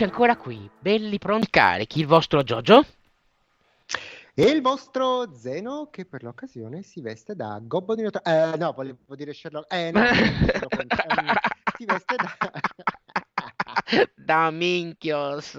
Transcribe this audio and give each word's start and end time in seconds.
Eccoci 0.00 0.04
ancora 0.04 0.36
qui, 0.36 0.70
belli 0.78 1.18
pronti 1.18 1.50
carichi, 1.50 2.00
il 2.00 2.06
vostro 2.06 2.42
Jojo. 2.42 2.84
E 4.32 4.44
il 4.44 4.62
vostro 4.62 5.34
Zeno 5.34 5.88
che 5.90 6.06
per 6.06 6.22
l'occasione 6.22 6.82
si 6.82 7.02
veste 7.02 7.34
da 7.34 7.58
gobbo 7.62 7.94
di 7.94 8.02
Notre 8.02 8.22
Eh, 8.24 8.56
no, 8.56 8.72
volevo 8.72 9.14
dire 9.14 9.34
Sherlock. 9.34 9.70
Eh, 9.70 9.90
no, 9.90 10.00
si 11.76 11.84
veste 11.84 12.16
da... 12.16 12.36
da 14.16 14.50
minchios. 14.50 15.58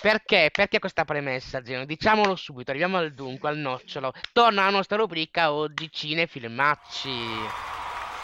Perché? 0.00 0.50
Perché 0.52 0.80
questa 0.80 1.04
premessa, 1.04 1.64
Zeno? 1.64 1.86
Diciamolo 1.86 2.36
subito, 2.36 2.70
arriviamo 2.70 2.98
al 2.98 3.14
dunque, 3.14 3.48
al 3.48 3.56
nocciolo. 3.56 4.12
Torna 4.32 4.64
la 4.64 4.70
nostra 4.70 4.98
rubrica 4.98 5.52
oggi 5.52 5.88
cinefilmacci. 5.90 7.10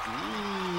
Sì 0.04 0.73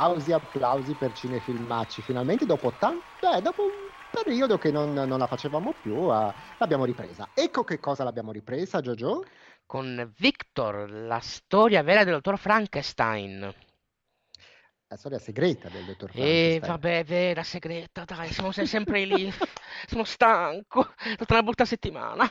applausi, 0.00 0.32
applausi 0.32 0.94
per 0.94 1.12
Cinefilmacci. 1.12 2.00
Finalmente 2.00 2.46
dopo 2.46 2.72
tanto, 2.78 3.04
eh, 3.36 3.42
dopo 3.42 3.64
un 3.64 3.70
periodo 4.10 4.56
che 4.56 4.70
non, 4.70 4.94
non 4.94 5.18
la 5.18 5.26
facevamo 5.26 5.74
più, 5.80 5.94
uh, 5.94 6.32
l'abbiamo 6.56 6.84
ripresa. 6.86 7.28
Ecco 7.34 7.64
che 7.64 7.78
cosa 7.78 8.02
l'abbiamo 8.04 8.32
ripresa, 8.32 8.80
Jojo? 8.80 9.24
Con 9.66 10.10
Victor, 10.16 10.90
la 10.90 11.20
storia 11.20 11.82
vera 11.82 12.02
del 12.02 12.14
dottor 12.14 12.38
Frankenstein 12.38 13.54
la 14.90 14.96
storia 14.96 15.20
segreta 15.20 15.68
del 15.68 15.84
dottor 15.84 16.10
Frankenstein. 16.10 16.64
Eh, 16.64 16.66
vabbè, 16.66 17.04
vera, 17.04 17.44
segreta, 17.44 18.04
dai, 18.04 18.32
siamo 18.32 18.50
sempre 18.50 19.04
lì. 19.04 19.32
Sono 19.86 20.02
stanco, 20.02 20.94
è 20.96 21.12
stata 21.12 21.34
una 21.34 21.44
brutta 21.44 21.64
settimana. 21.64 22.28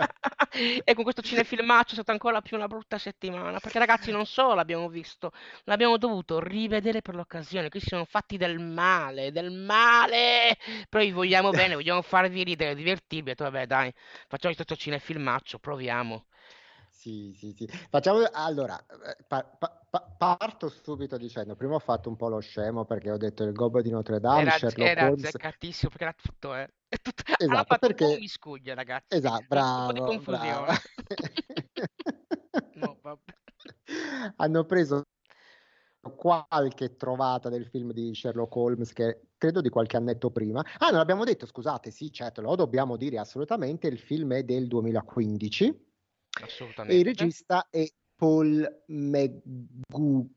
e 0.82 0.94
con 0.94 1.02
questo 1.02 1.20
cinefilmaccio 1.20 1.90
è 1.90 1.94
stata 1.96 2.12
ancora 2.12 2.40
più 2.40 2.56
una 2.56 2.68
brutta 2.68 2.96
settimana, 2.96 3.60
perché 3.60 3.78
ragazzi 3.78 4.10
non 4.10 4.24
solo 4.24 4.54
l'abbiamo 4.54 4.88
visto, 4.88 5.32
l'abbiamo 5.64 5.98
dovuto 5.98 6.40
rivedere 6.40 7.02
per 7.02 7.16
l'occasione, 7.16 7.68
qui 7.68 7.80
si 7.80 7.88
sono 7.88 8.06
fatti 8.06 8.38
del 8.38 8.58
male, 8.58 9.30
del 9.30 9.52
male, 9.52 10.56
però 10.88 11.04
vi 11.04 11.12
vogliamo 11.12 11.50
bene, 11.50 11.74
vogliamo 11.74 12.00
farvi 12.00 12.44
ridere, 12.44 12.74
divertirvi, 12.74 13.32
e 13.32 13.34
tu, 13.34 13.42
vabbè 13.42 13.66
dai, 13.66 13.92
facciamo 14.26 14.54
questo 14.54 14.74
cinefilmaccio, 14.74 15.58
proviamo. 15.58 16.24
Sì, 17.04 17.34
sì, 17.36 17.52
sì. 17.54 17.66
Facciamo 17.66 18.26
allora, 18.32 18.82
eh, 18.86 19.22
pa- 19.28 19.44
pa- 19.44 20.14
parto 20.16 20.70
subito 20.70 21.18
dicendo, 21.18 21.54
prima 21.54 21.74
ho 21.74 21.78
fatto 21.78 22.08
un 22.08 22.16
po' 22.16 22.28
lo 22.28 22.40
scemo 22.40 22.86
perché 22.86 23.10
ho 23.10 23.18
detto 23.18 23.44
il 23.44 23.52
gobbo 23.52 23.82
di 23.82 23.90
Notre 23.90 24.20
Dame, 24.20 24.40
era, 24.40 24.52
Sherlock 24.52 24.90
era 24.90 25.04
Holmes. 25.08 25.24
azzeccatissimo 25.24 25.90
perché 25.90 26.04
era 26.04 26.14
tutto, 26.16 26.54
eh. 26.54 26.66
È 26.88 26.96
tutto... 26.96 27.22
Esatto, 27.36 27.76
perché... 27.76 28.04
un 28.04 28.12
po' 28.12 28.18
miscuglia, 28.18 28.72
ragazzi. 28.72 29.16
Esatto, 29.16 29.44
bravo, 29.46 29.80
un 29.80 29.86
po' 29.86 29.92
di 29.92 30.00
confusione. 30.00 30.78
no. 32.76 32.98
Hanno 34.36 34.64
preso 34.64 35.02
qualche 36.16 36.96
trovata 36.96 37.50
del 37.50 37.66
film 37.66 37.92
di 37.92 38.14
Sherlock 38.14 38.56
Holmes 38.56 38.94
che 38.94 39.26
credo 39.36 39.60
di 39.60 39.68
qualche 39.68 39.98
annetto 39.98 40.30
prima. 40.30 40.64
Ah, 40.78 40.88
non 40.88 41.00
abbiamo 41.00 41.24
detto, 41.24 41.44
scusate, 41.44 41.90
sì, 41.90 42.10
certo, 42.10 42.40
lo 42.40 42.54
dobbiamo 42.54 42.96
dire 42.96 43.18
assolutamente, 43.18 43.88
il 43.88 43.98
film 43.98 44.32
è 44.32 44.42
del 44.42 44.68
2015 44.68 45.92
Assolutamente. 46.42 46.96
E 46.96 46.98
il 46.98 47.04
regista 47.04 47.68
è 47.70 47.86
Paul 48.16 48.82
McGuigan. 49.88 50.28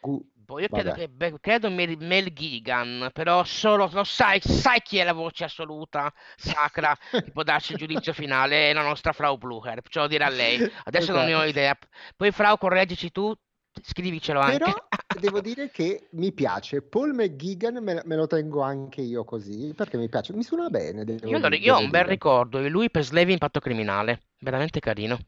Gu- 0.00 0.30
boh, 0.46 0.60
io 0.60 0.68
credo, 0.68 0.92
che, 0.92 1.10
credo 1.40 1.70
Mel, 1.70 1.96
Mel 1.98 2.32
Gigan, 2.32 3.10
però 3.12 3.44
solo 3.44 3.88
lo 3.92 4.04
sai, 4.04 4.40
sai 4.40 4.80
chi 4.80 4.98
è 4.98 5.04
la 5.04 5.12
voce 5.12 5.44
assoluta, 5.44 6.12
sacra, 6.36 6.96
che 7.10 7.30
può 7.32 7.42
darci 7.42 7.72
il 7.72 7.78
giudizio 7.78 8.12
finale, 8.12 8.70
è 8.70 8.72
la 8.72 8.82
nostra 8.82 9.12
Frau 9.12 9.36
Blucher, 9.36 9.80
perciò 9.80 10.02
lo 10.02 10.08
dire 10.08 10.24
a 10.24 10.30
lei. 10.30 10.56
Adesso 10.84 11.10
esatto. 11.10 11.18
non 11.18 11.26
ne 11.26 11.34
ho 11.34 11.44
idea. 11.44 11.76
Poi 12.14 12.30
Frau, 12.30 12.56
correggici 12.56 13.10
tu, 13.10 13.34
scrivicelo 13.82 14.40
anche. 14.40 14.72
Devo 15.18 15.40
dire 15.40 15.70
che 15.70 16.08
mi 16.12 16.32
piace. 16.32 16.82
Paul 16.82 17.14
McGigan 17.14 17.82
me, 17.82 18.02
me, 18.04 18.16
lo 18.16 18.26
tengo 18.26 18.62
anche 18.62 19.00
io 19.00 19.24
così, 19.24 19.72
perché 19.74 19.96
mi 19.96 20.08
piace, 20.08 20.32
mi 20.34 20.42
suona 20.42 20.68
bene. 20.68 21.04
Io, 21.24 21.38
lo, 21.38 21.48
io 21.54 21.76
ho 21.76 21.80
un 21.80 21.90
bel 21.90 22.04
ricordo 22.04 22.60
di 22.60 22.68
lui 22.68 22.90
per 22.90 23.04
Slave 23.04 23.32
Impatto 23.32 23.60
Criminale, 23.60 24.22
veramente 24.40 24.80
carino. 24.80 25.18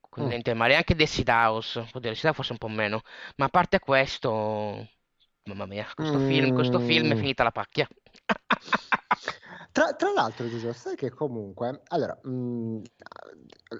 Con 0.00 0.24
mm. 0.26 0.56
Mare, 0.56 0.76
anche 0.76 0.94
Desi 0.94 1.24
House, 1.26 1.88
Desi 2.00 2.32
forse 2.32 2.52
un 2.52 2.58
po' 2.58 2.68
meno, 2.68 3.02
ma 3.36 3.46
a 3.46 3.48
parte 3.48 3.80
questo, 3.80 4.88
mamma 5.44 5.66
mia, 5.66 5.86
questo, 5.94 6.18
mm. 6.18 6.26
film, 6.28 6.54
questo 6.54 6.78
film 6.78 7.12
è 7.12 7.16
finita 7.16 7.42
la 7.42 7.50
pacchia. 7.50 7.88
Tra, 9.74 9.92
tra, 9.94 10.12
l'altro, 10.12 10.48
Giorgio, 10.48 10.72
sai 10.72 10.94
che 10.94 11.10
comunque, 11.10 11.82
allora, 11.88 12.16
mh, 12.22 12.30
mm, 12.30 12.82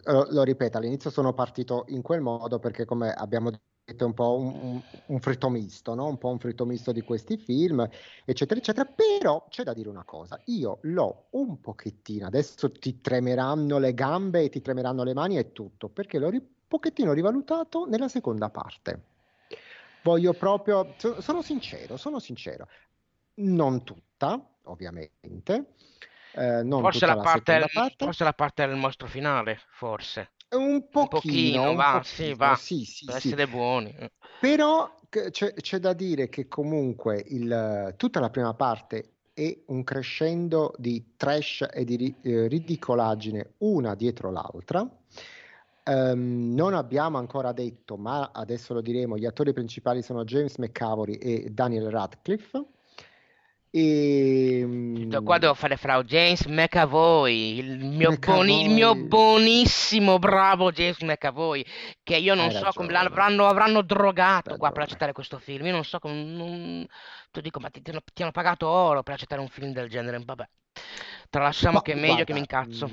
lo, 0.06 0.26
lo, 0.28 0.42
ripeto, 0.42 0.76
all'inizio 0.76 1.08
sono 1.08 1.34
partito 1.34 1.84
in 1.90 2.02
quel 2.02 2.20
modo 2.20 2.58
perché, 2.58 2.84
come 2.84 3.12
abbiamo 3.12 3.52
un 3.86 4.14
po' 4.14 4.38
un, 4.38 4.80
un, 5.06 5.20
fritto 5.20 5.50
misto, 5.50 5.94
no? 5.94 6.06
un 6.06 6.16
po' 6.16 6.30
un 6.30 6.38
fritto 6.38 6.64
misto 6.64 6.90
di 6.90 7.02
questi 7.02 7.36
film, 7.36 7.86
eccetera, 8.24 8.58
eccetera. 8.58 8.86
Però 8.86 9.46
c'è 9.50 9.62
da 9.62 9.74
dire 9.74 9.88
una 9.88 10.04
cosa: 10.04 10.40
io 10.46 10.78
l'ho 10.82 11.26
un 11.30 11.60
pochettino, 11.60 12.26
adesso 12.26 12.72
ti 12.72 13.00
tremeranno 13.00 13.78
le 13.78 13.92
gambe 13.92 14.44
e 14.44 14.48
ti 14.48 14.62
tremeranno 14.62 15.02
le 15.02 15.12
mani 15.12 15.36
e 15.36 15.52
tutto, 15.52 15.88
perché 15.88 16.18
l'ho 16.18 16.28
un 16.28 16.42
pochettino 16.66 17.12
rivalutato 17.12 17.84
nella 17.84 18.08
seconda 18.08 18.48
parte. 18.48 19.02
Voglio 20.02 20.32
proprio, 20.32 20.94
so, 20.96 21.20
sono 21.20 21.42
sincero, 21.42 21.96
sono 21.96 22.18
sincero, 22.18 22.68
non 23.36 23.84
tutta, 23.84 24.38
ovviamente. 24.64 25.74
Eh, 26.36 26.62
non 26.62 26.80
forse, 26.80 27.06
la 27.06 27.16
parte, 27.16 27.64
parte. 27.72 28.04
forse 28.04 28.24
la 28.24 28.32
parte 28.32 28.66
del 28.66 28.76
mostro 28.76 29.06
finale, 29.06 29.60
forse. 29.68 30.32
Un 30.54 30.88
pochino, 30.88 31.00
un 31.00 31.08
pochino 31.08 31.74
va, 31.74 31.92
pochino, 31.98 32.02
sì, 32.02 32.34
va, 32.34 32.54
sì, 32.56 32.84
sì, 32.84 33.04
per 33.04 33.20
sì. 33.20 33.26
essere 33.28 33.48
buoni. 33.48 33.94
Però 34.40 34.94
c'è, 35.30 35.54
c'è, 35.54 35.78
da 35.78 35.92
dire 35.92 36.28
che 36.28 36.48
comunque 36.48 37.22
il, 37.28 37.94
tutta 37.96 38.20
la 38.20 38.30
prima 38.30 38.54
parte 38.54 39.10
è 39.32 39.56
un 39.66 39.84
crescendo 39.84 40.74
di 40.76 41.14
trash 41.16 41.66
e 41.72 41.84
di 41.84 42.14
eh, 42.22 42.46
ridicolaggine 42.48 43.54
una 43.58 43.94
dietro 43.94 44.30
l'altra. 44.30 44.88
Um, 45.86 46.54
non 46.54 46.72
abbiamo 46.72 47.18
ancora 47.18 47.52
detto, 47.52 47.96
ma 47.96 48.30
adesso 48.32 48.72
lo 48.72 48.80
diremo, 48.80 49.18
gli 49.18 49.26
attori 49.26 49.52
principali 49.52 50.00
sono 50.02 50.24
James 50.24 50.56
McCavory 50.56 51.14
e 51.14 51.50
Daniel 51.50 51.90
Radcliffe 51.90 52.64
E, 53.74 54.64
Tutto 54.92 55.22
Qua 55.22 55.38
devo 55.38 55.54
fare 55.54 55.76
Frau 55.76 56.02
James 56.04 56.44
McAvoy, 56.46 57.58
il 57.58 57.84
mio, 57.84 58.12
McAvoy. 58.12 58.46
boni- 58.46 58.62
il 58.62 58.70
mio 58.70 58.94
buonissimo, 58.94 60.18
bravo 60.20 60.70
James 60.70 61.00
McAvoy, 61.00 61.64
che 62.04 62.16
io 62.16 62.34
non 62.34 62.50
Hai 62.50 62.52
so 62.52 62.72
come 62.72 62.92
ragione. 62.92 62.92
l'avranno 62.92 63.46
avranno 63.46 63.82
drogato 63.82 64.56
qua 64.56 64.70
per 64.70 64.82
accettare 64.82 65.12
questo 65.12 65.38
film. 65.40 65.66
Io 65.66 65.72
non 65.72 65.84
so 65.84 65.98
come. 65.98 66.14
Non... 66.22 66.86
Ti 67.32 67.40
dico, 67.40 67.58
ma 67.58 67.70
ti, 67.70 67.82
ti 67.82 67.90
hanno, 67.90 68.00
ti 68.12 68.22
hanno 68.22 68.30
pagato 68.30 68.68
oro 68.68 69.02
per 69.02 69.14
accettare 69.14 69.40
un 69.40 69.48
film 69.48 69.72
del 69.72 69.88
genere? 69.88 70.20
Vabbè, 70.24 70.48
tralasciamo 71.28 71.76
Ma 71.76 71.82
che 71.82 71.92
è 71.92 71.96
meglio 71.96 72.24
che 72.24 72.32
mi 72.32 72.38
guarda, 72.38 72.40
incazzo. 72.40 72.92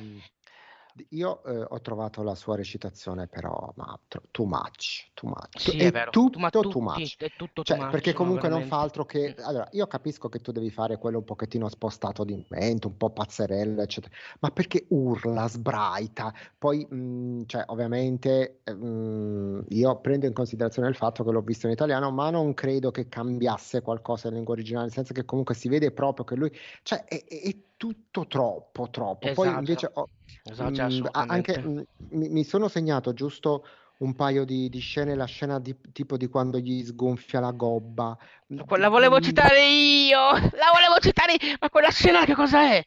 Io 1.10 1.44
eh, 1.44 1.66
ho 1.70 1.82
trovato 1.82 2.24
la 2.24 2.36
sua 2.36 2.56
recitazione 2.56 3.28
però 3.28 3.72
ma 3.76 4.00
too 4.32 4.46
much, 4.46 5.12
too 5.14 5.30
much. 5.30 5.60
Sì, 5.60 5.78
è 5.78 5.86
è 5.86 5.92
vero, 5.92 6.10
tu- 6.10 6.30
ma 6.36 6.50
tutto 6.50 6.68
too 6.68 6.82
tutti, 6.82 6.82
much. 6.82 7.18
è 7.18 7.34
tutto 7.36 7.64
too 7.64 7.76
Cioè, 7.76 7.78
much, 7.78 7.92
perché 7.92 8.12
no, 8.12 8.18
comunque 8.18 8.50
non 8.50 8.64
veramente. 8.64 8.76
fa 8.76 8.82
altro 8.82 9.06
che... 9.06 9.36
Allora, 9.38 9.68
io 9.72 9.86
capisco 9.88 10.30
che 10.30 10.40
tu 10.40 10.52
devi 10.52 10.72
fare 10.72 10.98
quello 10.98 11.20
un 11.20 11.24
pochettino 11.24 11.70
spostato 11.70 12.24
di 12.24 12.44
mente, 12.50 12.88
un 12.88 12.98
po' 12.98 13.12
pazzerello, 13.12 13.82
eccetera, 13.84 14.14
ma 14.40 14.50
perché 14.50 14.86
urla, 14.90 15.48
sbraita? 15.48 16.34
Poi, 16.58 16.88
mm, 16.92 17.42
cioè, 17.46 17.64
ovviamente, 17.68 18.62
eh, 18.64 18.74
mm, 18.74 19.60
io 19.70 20.00
prendo 20.02 20.26
in 20.26 20.34
considerazione 20.34 20.90
il 20.90 20.96
fatto 20.96 21.24
che 21.24 21.32
l'ho 21.32 21.42
visto 21.42 21.68
in 21.68 21.74
italiano, 21.74 22.10
ma 22.12 22.30
non 22.32 22.54
credo 22.56 22.90
che 22.92 23.08
cambiasse 23.08 23.82
qualcosa 23.82 24.28
in 24.30 24.34
lingua 24.36 24.54
originale, 24.56 24.86
nel 24.86 24.94
senso 24.94 25.14
che 25.14 25.24
comunque 25.26 25.54
si 25.56 25.70
vede 25.70 25.92
proprio 25.92 26.26
che 26.26 26.36
lui... 26.36 26.52
Cioè, 26.84 27.04
è- 27.06 27.24
è 27.26 27.56
tutto 27.82 28.28
troppo, 28.28 28.92
troppo. 28.92 29.32
Poi 29.34 29.48
Esagera, 29.48 29.58
invece... 29.58 29.90
ho- 29.92 30.10
Mm, 30.52 31.06
a- 31.12 31.26
anche 31.28 31.60
mm, 31.60 31.80
mi, 32.10 32.44
sono 32.44 32.68
segnato 32.68 33.14
giusto 33.14 33.66
un 33.98 34.16
paio 34.16 34.44
di, 34.44 34.70
di 34.70 34.80
scene, 34.80 35.16
la 35.16 35.26
scena 35.26 35.60
di- 35.60 35.76
tipo 35.92 36.18
di 36.18 36.28
quando 36.28 36.58
gli 36.58 36.84
sgonfia 36.84 37.40
la 37.40 37.52
gobba. 37.52 38.18
La 38.48 38.90
volevo 38.90 39.20
citare 39.20 39.68
io! 39.68 40.18
La 40.20 40.72
volevo 40.74 41.00
citare 41.00 41.34
io! 41.34 41.56
Ma 41.60 41.70
quella 41.70 41.90
scena 41.90 42.26
che 42.26 42.34
cos'è? 42.34 42.84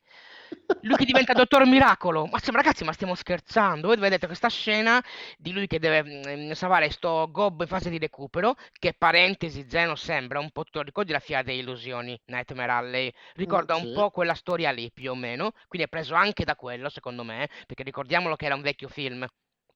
Lui 0.81 0.97
che 0.97 1.05
diventa 1.07 1.33
Dottor 1.33 1.65
Miracolo. 1.67 2.27
Ma 2.27 2.39
stiamo, 2.39 2.59
ragazzi, 2.59 2.85
ma 2.85 2.93
stiamo 2.93 3.15
scherzando? 3.15 3.87
Voi 3.89 3.97
vedete 3.97 4.27
questa 4.27 4.49
scena 4.49 5.03
di 5.39 5.53
lui 5.53 5.67
che 5.67 5.79
deve 5.79 6.49
mm, 6.49 6.51
salvare 6.53 6.91
sto 6.91 7.29
gobbo 7.31 7.63
in 7.63 7.69
fase 7.69 7.89
di 7.89 7.99
recupero, 7.99 8.55
che 8.79 8.93
parentesi, 8.93 9.67
Zeno 9.69 9.95
sembra 9.95 10.41
un 10.41 10.51
po', 10.51 10.65
tu 10.65 10.81
ricordi 10.83 11.13
la 11.13 11.21
Fiera 11.21 11.43
delle 11.43 11.59
Illusioni, 11.61 12.21
Nightmare 12.27 12.73
Alley? 12.73 13.13
Ricorda 13.35 13.79
mm, 13.79 13.85
un 13.87 13.93
po' 13.95 14.11
quella 14.11 14.35
storia 14.35 14.71
lì, 14.73 14.91
più 14.93 15.11
o 15.13 15.15
meno, 15.15 15.53
quindi 15.69 15.87
è 15.87 15.91
preso 15.91 16.15
anche 16.15 16.45
da 16.45 16.55
quello, 16.55 16.89
secondo 16.91 17.25
me, 17.25 17.49
perché 17.67 17.83
ricordiamolo 17.83 18.37
che 18.37 18.45
era 18.47 18.55
un 18.55 18.63
vecchio 18.63 18.89
film. 18.89 19.27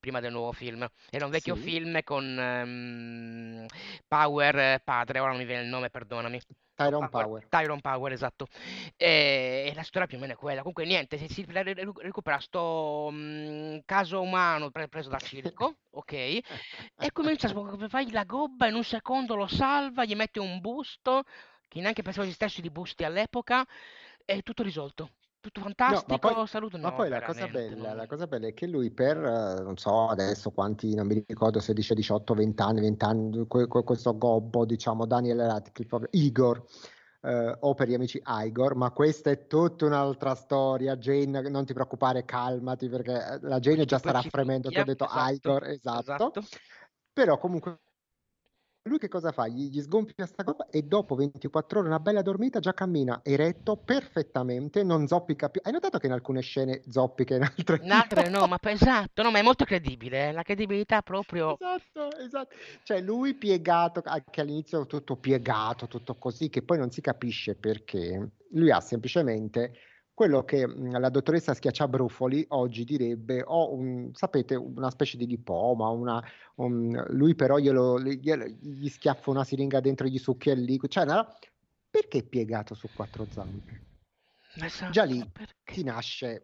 Prima 0.00 0.20
del 0.20 0.30
nuovo 0.30 0.52
film, 0.52 0.86
era 1.10 1.24
un 1.24 1.30
vecchio 1.32 1.56
Sì. 1.56 1.62
film 1.62 2.02
con 2.04 2.24
ehm, 2.38 3.66
Power 4.06 4.56
eh, 4.58 4.80
padre, 4.84 5.18
ora 5.18 5.30
non 5.30 5.38
mi 5.38 5.44
viene 5.44 5.62
il 5.62 5.68
nome, 5.68 5.90
perdonami. 5.90 6.40
Tyrone 6.78 7.08
Power. 7.08 7.48
Tyrone 7.48 7.80
Power, 7.80 8.12
esatto. 8.12 8.46
E, 8.96 9.66
e 9.68 9.72
la 9.74 9.82
storia 9.82 10.06
più 10.06 10.16
o 10.16 10.20
meno 10.20 10.34
è 10.34 10.36
quella. 10.36 10.60
Comunque, 10.60 10.84
niente, 10.84 11.18
si, 11.18 11.26
si 11.26 11.44
re- 11.48 11.64
re- 11.64 11.74
recupera 11.74 12.38
sto 12.38 13.08
mm, 13.10 13.78
caso 13.84 14.20
umano 14.20 14.70
pre- 14.70 14.86
preso 14.86 15.08
da 15.08 15.18
circo, 15.18 15.78
ok? 15.90 16.12
E 16.12 17.12
comincia 17.12 17.48
a 17.48 17.88
fai 17.88 18.12
la 18.12 18.22
gobba 18.22 18.68
in 18.68 18.74
un 18.74 18.84
secondo 18.84 19.34
lo 19.34 19.48
salva, 19.48 20.04
gli 20.04 20.14
mette 20.14 20.38
un 20.38 20.60
busto, 20.60 21.24
che 21.66 21.80
neanche 21.80 22.02
pensavo 22.02 22.26
esistesse 22.26 22.62
di 22.62 22.70
busti 22.70 23.02
all'epoca, 23.02 23.66
e 24.24 24.42
tutto 24.42 24.62
risolto. 24.62 25.10
Tutto 25.40 25.60
No, 25.60 25.66
ma 25.66 25.74
fantastico, 25.74 26.18
poi, 26.18 26.46
saluto. 26.48 26.78
ma 26.78 26.90
No, 26.90 26.96
poi 26.96 27.08
la 27.08 27.22
cosa 27.22 27.46
bella, 27.46 27.94
la 27.94 28.06
cosa 28.06 28.26
bella 28.26 28.48
è 28.48 28.54
che 28.54 28.66
lui 28.66 28.90
per, 28.90 29.16
eh, 29.16 29.62
non 29.62 29.76
so 29.76 30.08
adesso 30.08 30.50
quanti, 30.50 30.94
non 30.94 31.06
mi 31.06 31.22
ricordo 31.26 31.60
se 31.60 31.72
dice 31.72 31.94
18, 31.94 32.34
20 32.34 32.60
anni, 32.60 32.80
20 32.80 33.04
anni, 33.04 33.46
que- 33.46 33.68
que- 33.68 33.84
questo 33.84 34.18
gobbo, 34.18 34.64
diciamo, 34.64 35.06
Daniel 35.06 35.40
Radcliffe, 35.40 36.08
Igor, 36.10 36.64
eh, 37.20 37.56
o 37.60 37.74
per 37.74 37.88
gli 37.88 37.94
amici 37.94 38.20
Igor, 38.24 38.74
ma 38.74 38.90
questa 38.90 39.30
è 39.30 39.46
tutta 39.46 39.86
un'altra 39.86 40.34
storia. 40.34 40.96
Jane, 40.96 41.48
non 41.48 41.64
ti 41.64 41.72
preoccupare, 41.72 42.24
calmati, 42.24 42.88
perché 42.88 43.12
eh, 43.12 43.38
la 43.42 43.60
Jane 43.60 43.84
già 43.84 43.98
starà 43.98 44.20
fremendo. 44.22 44.70
Ti 44.70 44.80
ho 44.80 44.84
detto 44.84 45.04
esatto, 45.04 45.32
Igor, 45.32 45.66
esatto. 45.68 46.00
esatto. 46.00 46.42
Però 47.12 47.38
comunque 47.38 47.78
lui 48.88 48.98
che 48.98 49.08
cosa 49.08 49.30
fa? 49.32 49.46
Gli, 49.46 49.70
gli 49.70 49.80
sgonfia 49.80 50.26
sta 50.26 50.42
cosa 50.42 50.66
e 50.70 50.82
dopo 50.82 51.14
24 51.14 51.78
ore, 51.78 51.88
una 51.88 52.00
bella 52.00 52.22
dormita, 52.22 52.58
già 52.58 52.72
cammina 52.72 53.20
eretto 53.22 53.76
perfettamente, 53.76 54.82
non 54.82 55.06
zoppica 55.06 55.48
più. 55.48 55.60
Hai 55.62 55.72
notato 55.72 55.98
che 55.98 56.06
in 56.06 56.12
alcune 56.12 56.40
scene 56.40 56.82
zoppica, 56.88 57.36
in 57.36 57.42
altre 57.42 57.80
In 57.82 57.92
altre 57.92 58.28
no? 58.28 58.46
ma 58.46 58.58
esatto, 58.60 59.22
no, 59.22 59.30
ma 59.30 59.38
è 59.38 59.42
molto 59.42 59.64
credibile, 59.64 60.28
eh, 60.28 60.32
La 60.32 60.42
credibilità 60.42 61.02
proprio... 61.02 61.56
Esatto, 61.68 62.16
esatto. 62.18 62.56
Cioè 62.82 63.00
lui 63.00 63.34
piegato, 63.34 64.02
anche 64.04 64.40
all'inizio 64.40 64.86
tutto 64.86 65.16
piegato, 65.16 65.86
tutto 65.86 66.14
così, 66.16 66.48
che 66.48 66.62
poi 66.62 66.78
non 66.78 66.90
si 66.90 67.00
capisce 67.00 67.54
perché. 67.54 68.30
Lui 68.52 68.70
ha 68.70 68.80
semplicemente 68.80 69.72
quello 70.18 70.42
che 70.42 70.66
la 70.66 71.10
dottoressa 71.10 71.54
Schiacciabrufoli 71.54 72.46
oggi 72.48 72.82
direbbe, 72.82 73.40
ho 73.46 73.72
un, 73.72 74.10
sapete, 74.14 74.56
una 74.56 74.90
specie 74.90 75.16
di 75.16 75.28
lipoma, 75.28 75.90
una, 75.90 76.20
un- 76.56 77.04
lui 77.10 77.36
però 77.36 77.56
glielo, 77.58 78.00
glielo- 78.00 78.46
gli 78.46 78.88
schiaffa 78.88 79.30
una 79.30 79.44
siringa 79.44 79.78
dentro, 79.78 80.08
gli 80.08 80.18
succhia 80.18 80.54
il 80.54 80.62
liquido, 80.62 80.88
cioè, 80.88 81.04
no? 81.04 81.24
perché 81.88 82.24
piegato 82.24 82.74
su 82.74 82.88
quattro 82.92 83.28
zampe? 83.30 83.84
Esatto, 84.56 84.90
Già 84.90 85.04
lì 85.04 85.24
perché? 85.32 85.72
ti 85.72 85.84
nasce 85.84 86.42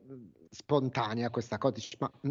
spontanea 0.55 1.31
questa 1.31 1.59
cosa, 1.59 1.75
dici, 1.75 1.97
ma 1.99 2.11
mh, 2.23 2.31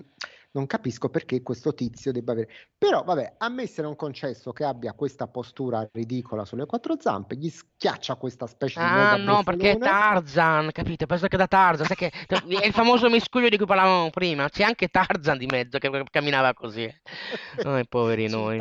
non 0.52 0.66
capisco 0.66 1.10
perché 1.10 1.42
questo 1.42 1.74
tizio 1.74 2.12
debba 2.12 2.32
avere. 2.32 2.50
Però, 2.78 3.04
vabbè, 3.04 3.36
a 3.38 3.50
me 3.50 3.68
se 3.68 3.82
non 3.82 3.96
concesso 3.96 4.52
che 4.54 4.64
abbia 4.64 4.94
questa 4.94 5.28
postura 5.28 5.88
ridicola 5.92 6.46
sulle 6.46 6.66
quattro 6.66 6.96
zampe, 7.00 7.36
gli 7.36 7.50
schiaccia 7.50 8.16
questa 8.16 8.48
specie 8.48 8.80
di 8.80 8.86
Ah 8.86 9.18
no, 9.18 9.44
perché 9.44 9.72
è. 9.72 9.78
Tarzan, 9.78 10.72
capite? 10.72 11.06
Penso 11.06 11.28
che 11.28 11.38
da 11.38 11.48
Tarzan, 11.48 11.86
sai 11.86 11.96
che 11.96 12.12
è 12.28 12.66
il 12.66 12.74
famoso 12.74 13.10
miscuglio 13.10 13.50
di 13.50 13.58
cui 13.58 13.66
parlavamo 13.66 14.10
prima, 14.10 14.48
c'è 14.50 14.64
anche 14.64 14.88
Tarzan 14.88 15.38
di 15.38 15.48
mezzo 15.48 15.78
che 15.78 16.04
camminava 16.10 16.54
così. 16.54 16.84
Ai 17.64 17.88
poveri 17.88 18.30
noi. 18.30 18.58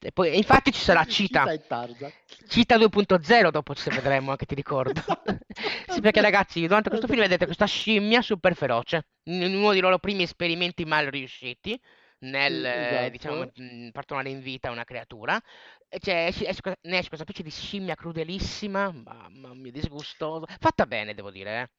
E 0.00 0.12
poi, 0.12 0.36
infatti 0.36 0.72
ci 0.72 0.80
sarà 0.80 1.04
Cita, 1.04 1.40
Cita 1.40 1.52
e 1.52 1.66
Tarzan. 1.66 2.12
Cita 2.48 2.76
2.0 2.76 3.50
dopo 3.50 3.74
ci 3.74 3.90
vedremo, 3.90 4.30
anche 4.30 4.46
ti 4.46 4.54
ricordo. 4.54 5.00
Esatto. 5.52 5.92
Sì, 5.92 6.00
perché 6.00 6.20
ragazzi, 6.20 6.66
durante 6.66 6.88
questo 6.88 7.06
film 7.06 7.20
vedete 7.20 7.44
questa 7.44 7.66
scimmia 7.66 8.22
super 8.22 8.54
feroce, 8.54 9.06
in 9.24 9.54
uno 9.54 9.72
dei 9.72 9.80
loro 9.80 9.98
primi 9.98 10.22
esperimenti 10.22 10.84
mal 10.84 11.06
riusciti 11.06 11.78
nel, 12.20 12.64
esatto. 12.64 13.10
diciamo, 13.10 13.50
far 13.92 14.04
tornare 14.04 14.30
in 14.30 14.40
vita 14.40 14.70
una 14.70 14.84
creatura. 14.84 15.40
C'è, 15.88 16.26
esce- 16.26 16.48
esce 16.48 16.62
ne 16.82 16.96
esce 16.98 17.08
questa 17.08 17.24
specie 17.24 17.42
di 17.42 17.50
scimmia 17.50 17.94
crudelissima, 17.94 18.90
mamma 18.90 19.52
mia, 19.54 19.70
disgustosa. 19.70 20.46
Fatta 20.58 20.86
bene, 20.86 21.14
devo 21.14 21.30
dire, 21.30 21.60
eh. 21.60 21.70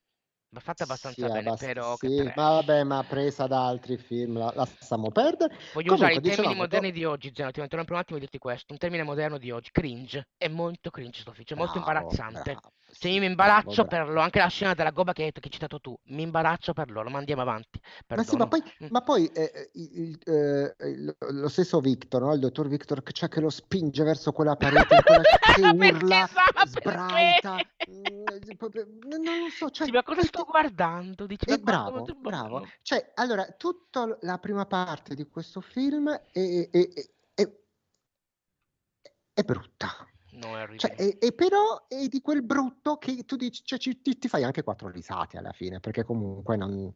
Ma 0.53 0.59
fatta 0.59 0.83
abbastanza 0.83 1.25
Sì, 1.25 1.31
bene, 1.31 1.49
abbast- 1.49 1.57
però 1.57 1.95
sì, 1.97 2.31
ma 2.35 2.49
vabbè, 2.51 2.83
ma 2.83 3.03
presa 3.05 3.47
da 3.47 3.65
altri 3.65 3.97
film, 3.97 4.37
la, 4.37 4.51
la 4.53 4.65
lasciamo 4.79 5.11
perdere. 5.11 5.55
Voglio 5.71 5.93
usare 5.93 6.13
Comunque, 6.13 6.19
i 6.19 6.21
termini 6.21 6.53
dicevamo, 6.53 6.61
moderni 6.61 6.91
to- 6.91 6.93
di 6.93 7.03
oggi, 7.05 7.31
Zeno, 7.33 7.51
ti 7.51 7.59
interrompo 7.59 7.93
un 7.93 7.99
attimo 7.99 8.17
e 8.17 8.21
dirti 8.21 8.37
questo. 8.37 8.71
Un 8.73 8.77
termine 8.79 9.03
moderno 9.03 9.37
di 9.39 9.49
oggi, 9.51 9.71
cringe. 9.71 10.27
È 10.37 10.47
molto 10.47 10.89
cringe 10.91 11.21
sto 11.21 11.31
film, 11.33 11.45
è 11.47 11.55
molto 11.55 11.79
Bravo, 11.79 11.79
imbarazzante. 11.79 12.51
bravo, 12.51 12.71
Sì, 12.95 13.09
io 13.09 13.19
mi 13.21 13.25
imbarazzo 13.25 13.83
bravo. 13.83 13.87
per 13.87 14.07
loro, 14.07 14.21
anche 14.21 14.37
la 14.39 14.47
scena 14.47 14.73
della 14.75 14.91
gobba 14.91 15.13
che 15.13 15.23
hai, 15.23 15.31
che 15.31 15.39
hai 15.43 15.49
citato 15.49 15.79
tu, 15.79 15.97
mi 16.09 16.21
imbarazzo 16.21 16.73
per 16.73 16.91
loro, 16.91 17.09
ma 17.09 17.17
andiamo 17.17 17.41
avanti, 17.41 17.79
Ma 18.09 18.23
sì, 18.23 18.35
ma 18.37 18.47
poi, 18.47 18.61
Mm. 18.83 18.87
ma 18.89 19.01
poi 19.01 19.25
eh, 19.33 19.69
il- 19.73 19.89
il- 19.99 20.19
eh, 20.25 20.75
il- 20.89 21.15
lo 21.19 21.49
stesso 21.49 21.79
Victor, 21.79 22.21
no? 22.21 22.33
Il 22.33 22.39
dottor 22.39 22.67
Victor, 22.67 23.01
che, 23.01 23.11
cioè, 23.11 23.29
che 23.29 23.39
lo 23.39 23.49
spinge 23.49 24.03
verso 24.03 24.31
quella 24.31 24.55
parete, 24.55 25.01
quella- 25.03 25.21
che 25.59 25.61
urla, 25.67 26.27
sa, 26.27 26.65
sbraita, 26.67 27.55
mm, 27.89 28.51
proprio- 28.57 28.85
non 29.07 29.39
lo 29.39 29.49
so, 29.49 29.69
cioè, 29.71 29.87
Sì, 29.87 29.91
ma 29.91 30.03
cosa 30.03 30.21
sto 30.21 30.43
perché- 30.45 30.51
guardando? 30.51 31.25
Dici, 31.25 31.45
è 31.45 31.59
guarda 31.59 31.71
bravo, 31.89 32.05
come- 32.05 32.19
bravo. 32.21 32.67
Cioè, 32.83 33.11
allora, 33.15 33.45
tutta 33.57 34.15
la 34.21 34.37
prima 34.37 34.65
parte 34.67 35.15
di 35.15 35.27
questo 35.27 35.61
film 35.61 36.09
è- 36.11 36.69
è- 36.69 36.89
è- 37.33 37.49
è 39.33 39.41
brutta. 39.41 40.07
No, 40.35 40.57
è 40.57 40.65
Cioè, 40.77 40.91
orribile. 40.91 41.17
e, 41.19 41.27
e 41.27 41.31
però 41.33 41.85
è 41.87 42.07
di 42.07 42.21
quel 42.21 42.43
brutto 42.43 42.97
che 42.97 43.23
tu 43.25 43.35
dici, 43.35 43.61
cioè, 43.63 43.77
ci- 43.79 44.01
ti, 44.01 44.17
ti 44.17 44.27
fai 44.27 44.43
anche 44.43 44.63
quattro 44.63 44.89
risate 44.89 45.37
alla 45.37 45.51
fine, 45.51 45.79
perché 45.79 46.03
comunque 46.03 46.55
non, 46.57 46.93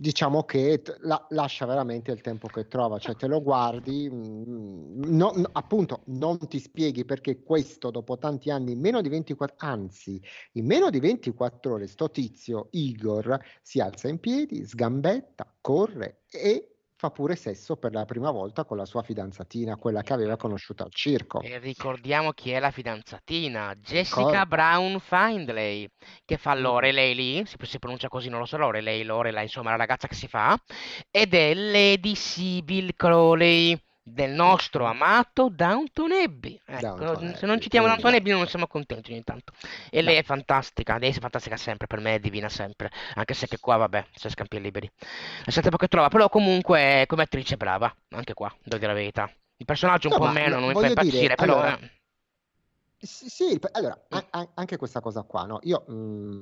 diciamo 0.00 0.44
che 0.44 0.80
la- 1.00 1.26
lascia 1.30 1.66
veramente 1.66 2.12
il 2.12 2.20
tempo 2.20 2.46
che 2.46 2.68
trova, 2.68 2.98
cioè 2.98 3.16
te 3.16 3.26
lo 3.26 3.42
guardi, 3.42 4.08
mm, 4.08 5.02
no- 5.06 5.32
no- 5.34 5.48
appunto 5.52 6.02
non 6.06 6.38
ti 6.46 6.60
spieghi 6.60 7.04
perché 7.04 7.42
questo 7.42 7.90
dopo 7.90 8.16
tanti 8.16 8.50
anni, 8.50 8.72
in 8.72 8.80
meno 8.80 9.00
di 9.00 9.08
24, 9.08 9.56
anzi, 9.58 10.22
in 10.52 10.66
meno 10.66 10.90
di 10.90 11.00
24 11.00 11.74
ore, 11.74 11.88
sto 11.88 12.10
tizio 12.12 12.68
Igor 12.70 13.38
si 13.60 13.80
alza 13.80 14.06
in 14.06 14.20
piedi, 14.20 14.64
sgambetta, 14.64 15.52
corre 15.60 16.20
e 16.30 16.74
fa 16.98 17.10
pure 17.10 17.36
sesso 17.36 17.76
per 17.76 17.92
la 17.92 18.04
prima 18.04 18.32
volta 18.32 18.64
con 18.64 18.76
la 18.76 18.84
sua 18.84 19.02
fidanzatina, 19.02 19.76
quella 19.76 20.02
che 20.02 20.12
aveva 20.12 20.36
conosciuto 20.36 20.82
al 20.82 20.92
circo. 20.92 21.40
E 21.40 21.58
ricordiamo 21.58 22.32
chi 22.32 22.50
è 22.50 22.58
la 22.58 22.72
fidanzatina, 22.72 23.72
Jessica 23.76 24.26
Ricordo. 24.26 24.46
Brown 24.46 24.98
Findlay, 24.98 25.88
che 26.24 26.36
fa. 26.36 26.54
Lorelei 26.54 27.14
lì, 27.14 27.46
si, 27.46 27.54
si 27.62 27.78
pronuncia 27.78 28.08
così, 28.08 28.28
non 28.28 28.40
lo 28.40 28.46
so, 28.46 28.56
Lorelei, 28.56 29.04
Lorelai, 29.04 29.44
insomma, 29.44 29.70
la 29.70 29.76
ragazza 29.76 30.08
che 30.08 30.16
si 30.16 30.26
fa, 30.26 30.60
ed 31.08 31.34
è 31.34 31.54
Lady 31.54 32.16
Sybil 32.16 32.96
Crowley 32.96 33.80
del 34.10 34.30
nostro 34.32 34.84
amato 34.86 35.48
Downton 35.48 36.12
Abbey. 36.12 36.60
Ecco, 36.64 36.80
Downton 36.80 37.34
se 37.34 37.46
non 37.46 37.60
citiamo 37.60 37.86
Downton. 37.86 38.14
Abbey 38.14 38.32
non 38.32 38.46
siamo 38.48 38.66
contenti 38.66 39.12
ogni 39.12 39.24
tanto. 39.24 39.52
E 39.90 40.02
lei 40.02 40.16
è 40.16 40.22
fantastica, 40.22 40.98
lei 40.98 41.10
è 41.10 41.12
fantastica 41.12 41.56
sempre, 41.56 41.86
per 41.86 42.00
me 42.00 42.14
è 42.16 42.18
divina 42.18 42.48
sempre, 42.48 42.90
anche 43.14 43.34
se 43.34 43.46
che 43.46 43.58
qua, 43.58 43.76
vabbè, 43.76 44.06
se 44.14 44.28
scampi 44.30 44.56
è 44.56 44.60
liberi. 44.60 44.90
Lascia 45.44 45.58
il 45.58 45.62
tempo 45.62 45.76
che 45.76 45.88
trova, 45.88 46.08
però 46.08 46.28
comunque 46.28 47.04
come 47.06 47.22
attrice 47.22 47.56
brava, 47.56 47.94
anche 48.10 48.34
qua, 48.34 48.48
devo 48.62 48.76
dire 48.78 48.92
la 48.92 48.98
verità. 48.98 49.30
Il 49.56 49.64
personaggio 49.66 50.08
un 50.08 50.14
No, 50.14 50.20
po' 50.20 50.26
ma 50.26 50.32
meno, 50.32 50.54
no, 50.54 50.60
non 50.60 50.68
mi 50.68 50.74
fa 50.74 50.80
voglio 50.80 50.94
dire, 50.94 51.00
impazzire, 51.02 51.34
però... 51.34 51.52
allora, 51.54 51.78
eh. 51.78 51.90
Sì, 53.00 53.28
sì, 53.28 53.60
allora, 53.72 53.94
Mm. 53.96 54.16
a- 54.16 54.26
a- 54.30 54.48
anche 54.54 54.76
questa 54.76 55.00
cosa 55.00 55.22
qua, 55.22 55.44
no? 55.44 55.58
Io 55.62 55.84
mm, 55.90 56.40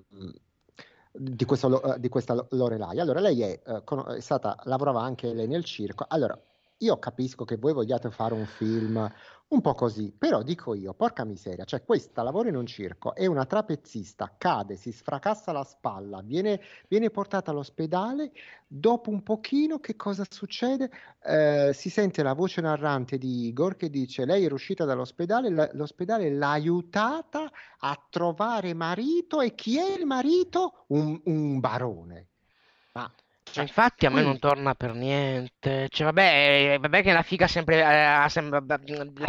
di, 1.12 1.44
questo, 1.44 1.94
eh, 1.94 2.00
di 2.00 2.08
questa 2.08 2.34
Lo- 2.34 2.46
Lorelai, 2.50 3.00
allora 3.00 3.20
lei 3.20 3.40
è, 3.42 3.60
eh, 3.64 4.16
è 4.16 4.20
stata, 4.20 4.56
lavorava 4.64 5.02
anche 5.02 5.32
lei 5.32 5.46
nel 5.46 5.64
circo, 5.64 6.04
allora 6.08 6.38
io 6.78 6.98
capisco 6.98 7.44
che 7.44 7.56
voi 7.56 7.72
vogliate 7.72 8.10
fare 8.10 8.34
un 8.34 8.46
film 8.46 9.10
un 9.48 9.60
po' 9.60 9.74
così, 9.74 10.12
però 10.12 10.42
dico 10.42 10.74
io, 10.74 10.92
porca 10.92 11.24
miseria, 11.24 11.64
cioè 11.64 11.84
questa 11.84 12.22
lavora 12.22 12.48
in 12.48 12.56
un 12.56 12.66
circo, 12.66 13.14
è 13.14 13.26
una 13.26 13.46
trapezzista, 13.46 14.34
cade, 14.36 14.74
si 14.74 14.90
sfracassa 14.90 15.52
la 15.52 15.62
spalla, 15.62 16.20
viene, 16.20 16.60
viene 16.88 17.10
portata 17.10 17.52
all'ospedale, 17.52 18.32
dopo 18.66 19.10
un 19.10 19.22
pochino 19.22 19.78
che 19.78 19.94
cosa 19.94 20.24
succede? 20.28 20.90
Eh, 21.22 21.70
si 21.72 21.90
sente 21.90 22.24
la 22.24 22.32
voce 22.32 22.60
narrante 22.60 23.18
di 23.18 23.46
Igor 23.46 23.76
che 23.76 23.88
dice 23.88 24.24
lei 24.24 24.44
era 24.44 24.54
uscita 24.54 24.84
dall'ospedale, 24.84 25.50
la- 25.50 25.70
l'ospedale 25.74 26.28
l'ha 26.28 26.50
aiutata 26.50 27.48
a 27.78 28.06
trovare 28.10 28.74
marito 28.74 29.40
e 29.40 29.54
chi 29.54 29.78
è 29.78 29.96
il 29.96 30.06
marito? 30.06 30.86
Un, 30.88 31.20
un 31.24 31.60
barone. 31.60 32.26
Ma 32.94 33.12
infatti 33.54 34.06
a 34.06 34.10
me 34.10 34.16
non 34.16 34.38
quindi- 34.38 34.40
torna 34.40 34.74
per 34.74 34.92
niente. 34.94 35.88
Cioè, 35.88 36.04
vabbè, 36.06 36.72
eh, 36.74 36.78
vabbè 36.78 37.02
che 37.02 37.12
la 37.12 37.22
figa 37.22 37.46
sempre, 37.46 37.80
eh, 38.24 38.28
sem- 38.28 38.50
la 38.50 38.76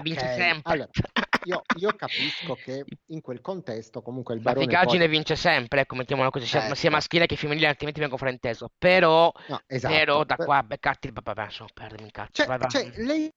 vince 0.01 0.25
Ok, 0.25 0.33
sempre. 0.36 0.74
allora, 0.74 0.89
io, 1.43 1.62
io 1.79 1.89
capisco 1.95 2.55
che 2.55 2.83
in 3.07 3.21
quel 3.21 3.41
contesto 3.41 4.01
comunque 4.01 4.36
il 4.36 4.41
La 4.43 4.51
barone 4.51 4.65
figaggine 4.65 5.05
poi... 5.05 5.07
vince 5.15 5.36
sempre, 5.36 5.81
ecco, 5.81 5.95
mettiamola 5.95 6.29
così, 6.29 6.45
sia, 6.45 6.62
sia 6.75 6.89
Ecco. 6.89 6.89
maschile 6.97 7.25
che 7.25 7.36
femminile, 7.38 7.67
altrimenti 7.67 8.00
vengo 8.00 8.17
frainteso. 8.17 8.69
Però, 8.77 9.31
No, 9.47 9.62
esatto. 9.65 9.93
però 9.93 10.24
da 10.24 10.36
qua 10.36 10.57
a 10.57 10.63
beccarti 10.63 11.07
il 11.07 11.13
papà, 11.13 11.43
insomma, 11.45 11.69
perdimi 11.74 12.03
in 12.03 12.12
cazzo. 12.12 12.31
Cioè, 12.33 12.45
vai, 12.47 12.57
vai. 12.57 12.69
cioè, 12.69 12.91
lei, 12.97 13.31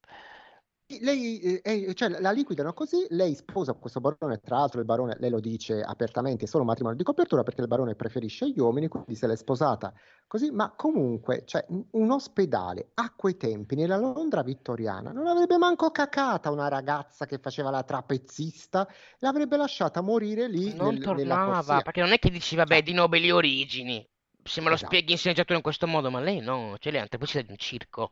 lei 1.00 1.60
eh, 1.62 1.94
cioè, 1.94 2.08
la 2.20 2.30
liquidano 2.32 2.72
così, 2.72 3.06
lei 3.10 3.34
sposa 3.34 3.72
questo 3.74 4.00
barone, 4.00 4.40
tra 4.40 4.56
l'altro 4.58 4.80
il 4.80 4.86
barone, 4.86 5.16
lei 5.20 5.30
lo 5.30 5.40
dice 5.40 5.80
apertamente, 5.80 6.44
è 6.44 6.48
solo 6.48 6.62
un 6.62 6.68
matrimonio 6.68 6.98
di 6.98 7.04
copertura 7.04 7.42
perché 7.42 7.60
il 7.60 7.68
barone 7.68 7.94
preferisce 7.94 8.50
gli 8.50 8.58
uomini, 8.58 8.88
quindi 8.88 9.14
se 9.14 9.26
l'è 9.26 9.36
sposata 9.36 9.92
così, 10.26 10.50
ma 10.50 10.72
comunque, 10.74 11.44
cioè, 11.44 11.64
un- 11.68 12.10
ospedale 12.10 12.90
a 12.94 13.12
quei 13.14 13.36
tempi, 13.36 13.74
nella 13.76 13.96
Londra 13.96 14.42
vittoriana, 14.42 15.12
non 15.12 15.26
avrebbe 15.26 15.58
manco 15.58 15.90
cacata 15.90 16.50
una 16.50 16.68
ragazza 16.68 17.26
che 17.26 17.38
faceva 17.38 17.70
la 17.70 17.82
trapezzista, 17.82 18.88
l'avrebbe 19.18 19.56
lasciata 19.56 20.00
morire 20.00 20.48
lì 20.48 20.74
Non 20.74 20.94
nel- 20.94 21.02
tornava, 21.02 21.82
perché 21.82 22.00
non 22.00 22.12
è 22.12 22.18
che 22.18 22.30
dici, 22.30 22.56
vabbè, 22.56 22.74
Cioè, 22.74 22.82
di 22.82 22.92
nobili 22.92 23.30
origini. 23.30 24.06
Se 24.42 24.60
me 24.60 24.68
lo 24.68 24.74
esatto. 24.74 24.90
spieghi 24.90 25.12
in 25.12 25.18
sceneggiatura 25.18 25.56
in 25.56 25.62
questo 25.62 25.86
modo, 25.86 26.10
ma 26.10 26.20
lei 26.20 26.40
no, 26.40 26.76
cioè 26.78 26.92
lei 26.92 27.00
è 27.00 27.04
anteprecisa 27.04 27.42
di 27.42 27.50
un 27.50 27.56
circo. 27.58 28.10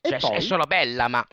Cioè, 0.00 0.16
è 0.16 0.20
poi... 0.20 0.40
solo 0.40 0.64
bella, 0.64 1.08
ma... 1.08 1.26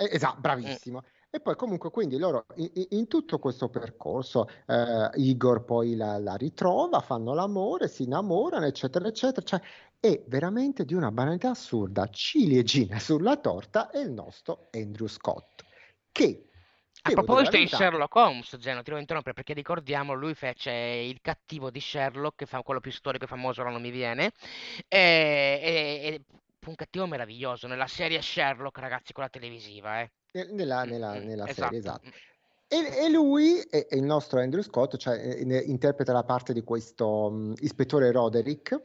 Eh, 0.00 0.08
Esatto, 0.12 0.40
bravissimo. 0.40 1.02
E 1.30 1.40
poi 1.40 1.56
comunque 1.56 1.90
quindi 1.90 2.16
loro 2.16 2.46
in, 2.54 2.70
in- 2.90 3.06
tutto 3.08 3.38
questo 3.38 3.68
percorso 3.68 4.48
eh, 4.66 5.10
Igor 5.16 5.64
poi 5.64 5.94
la, 5.94 6.16
la 6.18 6.36
ritrova, 6.36 7.00
fanno 7.00 7.34
l'amore, 7.34 7.88
si 7.88 8.04
innamorano, 8.04 8.64
eccetera, 8.64 9.06
eccetera. 9.08 9.44
Cioè, 9.44 9.60
è 10.00 10.22
veramente 10.26 10.84
di 10.84 10.94
una 10.94 11.10
banalità 11.10 11.50
assurda. 11.50 12.08
Ciliegina 12.08 12.98
sulla 12.98 13.36
torta 13.36 13.90
è 13.90 13.98
il 13.98 14.12
nostro 14.12 14.68
Andrew 14.70 15.08
Scott, 15.08 15.64
che 16.12 16.44
A 17.02 17.10
proposito 17.10 17.56
di 17.58 17.66
Sherlock 17.66 18.14
Holmes, 18.14 18.56
Geno, 18.56 18.78
ti 18.78 18.88
devo 18.88 18.98
interrompere 19.00 19.34
perché 19.34 19.52
ricordiamo, 19.52 20.14
lui 20.14 20.34
fece 20.34 20.70
il 20.70 21.18
cattivo 21.20 21.70
di 21.70 21.80
Sherlock, 21.80 22.36
che 22.36 22.46
fa 22.46 22.62
quello 22.62 22.80
più 22.80 22.90
storico 22.90 23.24
e 23.24 23.28
famoso, 23.28 23.60
ora 23.60 23.70
non 23.70 23.82
mi 23.82 23.90
viene, 23.90 24.32
e, 24.88 25.60
e- 25.62 26.00
e 26.06 26.20
un 26.68 26.74
cattivo 26.74 27.06
meraviglioso 27.06 27.66
nella 27.66 27.86
serie 27.86 28.20
Sherlock, 28.22 28.78
ragazzi, 28.78 29.12
quella 29.12 29.28
televisiva, 29.28 30.00
eh. 30.00 30.10
nella, 30.52 30.84
Mm, 30.84 30.88
nella- 30.90 31.14
mm, 31.18 31.24
nella 31.26 31.48
esatto. 31.48 31.62
serie, 31.64 31.78
esatto. 31.78 32.10
E, 32.68 33.04
e 33.06 33.08
lui 33.08 33.58
è, 33.60 33.86
è 33.86 33.96
il 33.96 34.02
nostro 34.02 34.40
Andrew 34.40 34.62
Scott, 34.62 34.96
cioè 34.98 35.16
interpreta 35.16 36.12
la 36.12 36.24
parte 36.24 36.52
di 36.52 36.62
questo 36.62 37.30
mh, 37.30 37.54
ispettore 37.60 38.12
Roderick. 38.12 38.78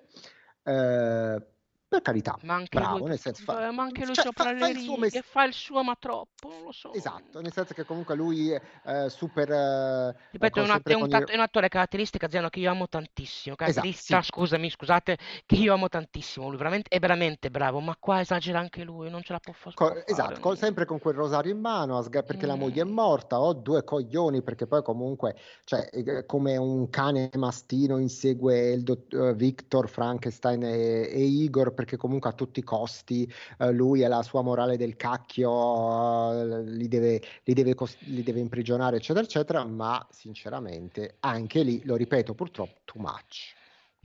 eh, 0.63 1.47
per 1.93 2.01
carità, 2.01 2.37
Ma 2.41 2.55
anche 2.55 2.79
bravo, 2.79 2.97
lui, 2.99 3.09
nel 3.09 3.19
senso 3.19 3.43
fa, 3.43 3.67
eh, 3.67 3.71
ma 3.71 3.83
anche 3.83 4.03
lui 4.05 4.15
cioè, 4.15 4.31
fa- 4.33 4.51
le 4.51 4.57
fa 4.59 4.67
il 4.67 4.77
suo 4.79 4.97
fa 5.21 5.43
il 5.43 5.53
suo 5.53 5.83
ma 5.83 5.95
troppo, 5.99 6.49
non 6.49 6.63
lo 6.63 6.71
so. 6.71 6.91
Esatto, 6.93 7.39
nel 7.39 7.51
senso 7.53 7.73
che 7.75 7.85
comunque 7.85 8.15
lui 8.15 8.49
è 8.49 8.61
eh, 8.85 9.09
super... 9.09 9.51
eh, 9.51 10.15
Ripeto, 10.31 10.59
è 10.59 10.65
con- 10.65 10.71
un, 10.71 10.81
è 10.83 10.93
un 10.93 11.09
tat- 11.09 11.29
è 11.29 11.35
un 11.35 11.41
attore 11.41 11.69
caratteristica, 11.69 12.27
Zeno, 12.29 12.49
che 12.49 12.59
io 12.61 12.71
amo 12.71 12.87
tantissimo. 12.87 13.55
Esatto, 13.55 13.71
Caratterista, 13.71 14.21
sì. 14.21 14.29
scusami, 14.31 14.69
scusate, 14.69 15.17
che 15.45 15.55
io 15.55 15.73
amo 15.73 15.87
tantissimo. 15.87 16.47
Lui 16.47 16.57
veramente, 16.57 16.89
è 16.89 16.99
veramente 16.99 17.49
bravo, 17.51 17.79
ma 17.79 17.95
qua 17.99 18.21
esagera 18.21 18.57
anche 18.59 18.83
lui, 18.83 19.09
non 19.11 19.21
ce 19.21 19.33
la 19.33 19.39
può, 19.39 19.53
fa- 19.53 19.71
Co- 19.73 20.05
esatto, 20.05 20.29
fare. 20.29 20.39
co- 20.39 20.55
sempre 20.55 20.85
con 20.85 20.97
quel 20.99 21.13
rosario 21.15 21.51
in 21.51 21.59
mano, 21.59 22.01
sga- 22.01 22.23
perché 22.23 22.45
la 22.47 22.55
moglie 22.55 22.81
è 22.81 22.85
Mm. 22.85 22.91
morta, 22.93 23.39
ho 23.39 23.53
due 23.53 23.83
coglioni, 23.83 24.41
perché 24.41 24.65
poi 24.65 24.81
comunque, 24.81 25.35
cioè, 25.63 25.87
eh, 25.91 26.25
come 26.25 26.57
un 26.57 26.89
cane 26.89 27.29
mastino 27.35 27.97
insegue 27.99 28.71
il 28.71 28.83
dott- 28.83 29.13
eh, 29.13 29.33
Victor, 29.35 29.87
Frankenstein 29.89 30.63
e, 30.63 31.09
e 31.11 31.19
Igor, 31.23 31.73
perché 31.83 31.97
comunque 31.97 32.29
a 32.29 32.33
tutti 32.33 32.59
i 32.59 32.63
costi 32.63 33.31
eh, 33.59 33.71
lui 33.71 34.01
e 34.03 34.07
la 34.07 34.23
sua 34.23 34.41
morale 34.41 34.77
del 34.77 34.95
cacchio 34.95 36.31
eh, 36.31 36.63
li 36.63 36.87
deve, 36.87 37.21
li 37.43 37.53
deve 37.53 37.75
cos- 37.75 37.97
li 38.01 38.23
deve 38.23 38.39
imprigionare, 38.39 38.97
eccetera, 38.97 39.25
eccetera, 39.25 39.65
ma 39.65 40.05
sinceramente 40.09 41.17
anche 41.19 41.61
lì, 41.63 41.83
lo 41.85 41.95
ripeto, 41.95 42.33
purtroppo, 42.33 42.81
too 42.85 43.01
much. 43.01 43.53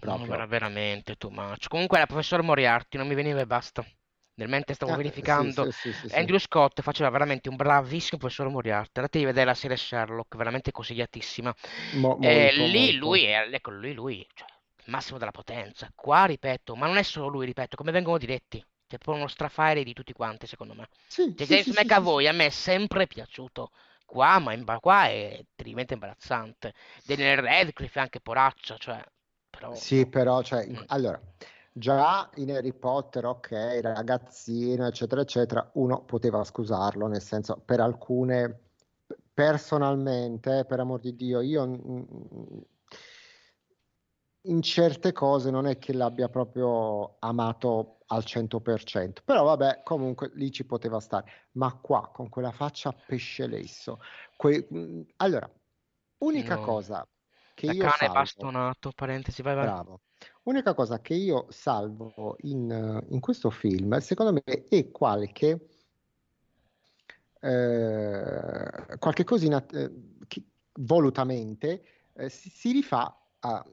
No, 0.00 0.12
Proprio. 0.16 0.34
era 0.34 0.46
veramente 0.46 1.16
too 1.16 1.30
much. 1.30 1.68
Comunque 1.68 1.98
il 2.00 2.06
professor 2.06 2.42
Moriarty, 2.42 2.98
non 2.98 3.08
mi 3.08 3.14
veniva 3.14 3.40
e 3.40 3.46
basta. 3.46 3.84
Nel 4.34 4.48
mentre 4.48 4.74
stavo 4.74 4.92
Ah, 4.92 4.96
verificando, 4.96 5.66
sì, 5.72 5.92
sì, 5.92 6.08
sì. 6.08 6.16
Andrew 6.16 6.38
Scott 6.38 6.80
faceva 6.82 7.10
veramente 7.10 7.48
un 7.48 7.56
bravissimo 7.56 8.18
professor 8.18 8.48
Moriarty. 8.48 8.92
Andatevi 9.00 9.24
a 9.24 9.26
vedere 9.28 9.46
la 9.46 9.54
serie 9.54 9.76
Sherlock, 9.76 10.36
veramente 10.36 10.70
consigliatissima. 10.70 11.52
Mo- 11.90 12.16
molto, 12.18 12.66
lì 12.66 12.92
molto. 12.92 12.98
lui 12.98 13.24
è, 13.24 13.48
ecco, 13.50 13.70
lui, 13.70 13.92
lui, 13.94 14.26
cioè, 14.34 14.48
massimo 14.88 15.18
della 15.18 15.30
potenza. 15.30 15.90
Qua, 15.94 16.24
ripeto, 16.26 16.74
ma 16.76 16.86
non 16.86 16.96
è 16.98 17.02
solo 17.02 17.28
lui, 17.28 17.46
ripeto, 17.46 17.76
come 17.76 17.92
vengono 17.92 18.18
diretti. 18.18 18.58
C'è 18.86 18.96
proprio 18.98 19.16
uno 19.16 19.28
strafare 19.28 19.84
di 19.84 19.92
tutti 19.92 20.12
quanti, 20.12 20.46
secondo 20.46 20.74
me. 20.74 20.88
Sì, 21.06 21.34
Cioè, 21.34 21.46
sì, 21.46 21.58
James 21.58 21.70
sì, 21.70 21.72
sì, 21.72 21.88
sì, 21.88 22.02
McAvoy 22.02 22.26
a 22.26 22.32
me 22.32 22.46
è 22.46 22.50
sempre 22.50 23.06
piaciuto. 23.06 23.70
Qua, 24.04 24.38
ma 24.38 24.52
imba- 24.54 24.80
qua 24.80 25.06
è 25.08 25.44
tremendamente 25.54 25.94
imbarazzante. 25.94 26.74
Daniel 27.04 27.38
Radcliffe 27.42 27.98
è 27.98 28.02
anche 28.02 28.20
poraccia, 28.20 28.76
cioè, 28.78 29.02
però... 29.50 29.70
Sì, 29.70 30.06
però, 30.06 30.42
cioè, 30.42 30.64
in- 30.64 30.78
Mm. 30.78 30.84
allora, 30.86 31.20
già 31.72 32.28
in 32.36 32.50
Harry 32.50 32.72
Potter, 32.72 33.24
ok, 33.26 33.80
ragazzino, 33.82 34.86
eccetera, 34.86 35.20
eccetera, 35.20 35.70
uno 35.74 36.02
poteva 36.04 36.42
scusarlo, 36.44 37.06
nel 37.06 37.20
senso, 37.22 37.60
per 37.64 37.80
alcune, 37.80 38.60
personalmente, 39.32 40.64
per 40.66 40.80
amor 40.80 41.00
di 41.00 41.14
Dio, 41.14 41.40
io 41.40 41.64
in 44.42 44.62
certe 44.62 45.12
cose 45.12 45.50
non 45.50 45.66
è 45.66 45.78
che 45.78 45.92
l'abbia 45.92 46.28
proprio 46.28 47.16
amato 47.20 47.98
al 48.06 48.24
100%, 48.24 49.22
però 49.24 49.44
vabbè, 49.44 49.82
comunque 49.82 50.30
lì 50.34 50.50
ci 50.50 50.64
poteva 50.64 51.00
stare, 51.00 51.48
ma 51.52 51.74
qua, 51.74 52.08
con 52.12 52.28
quella 52.28 52.52
faccia 52.52 52.92
pesce 52.92 53.46
lesso, 53.46 54.00
que- 54.36 54.66
allora, 55.16 55.50
unica 56.18 56.54
No. 56.56 56.62
cosa 56.62 57.06
che 57.54 57.66
Da 57.66 57.72
io 57.72 57.80
cane 57.82 57.96
salvo... 57.96 58.12
bastonato, 58.20 58.92
parentesi, 58.92 59.42
vai 59.42 59.54
vai. 59.54 59.64
Bravo. 59.66 60.00
Unica 60.44 60.74
cosa 60.74 61.00
che 61.00 61.14
io 61.14 61.46
salvo 61.50 62.36
in, 62.42 63.04
in 63.10 63.20
questo 63.20 63.50
film, 63.50 63.98
secondo 63.98 64.32
me, 64.32 64.64
è 64.68 64.90
qualche, 64.90 65.68
eh, 67.40 68.96
qualche 68.98 69.24
cosina 69.24 69.64
eh, 69.66 69.90
volutamente 70.80 71.82
eh, 72.14 72.28
si, 72.28 72.48
si 72.50 72.72
rifà 72.72 73.16
a- 73.40 73.64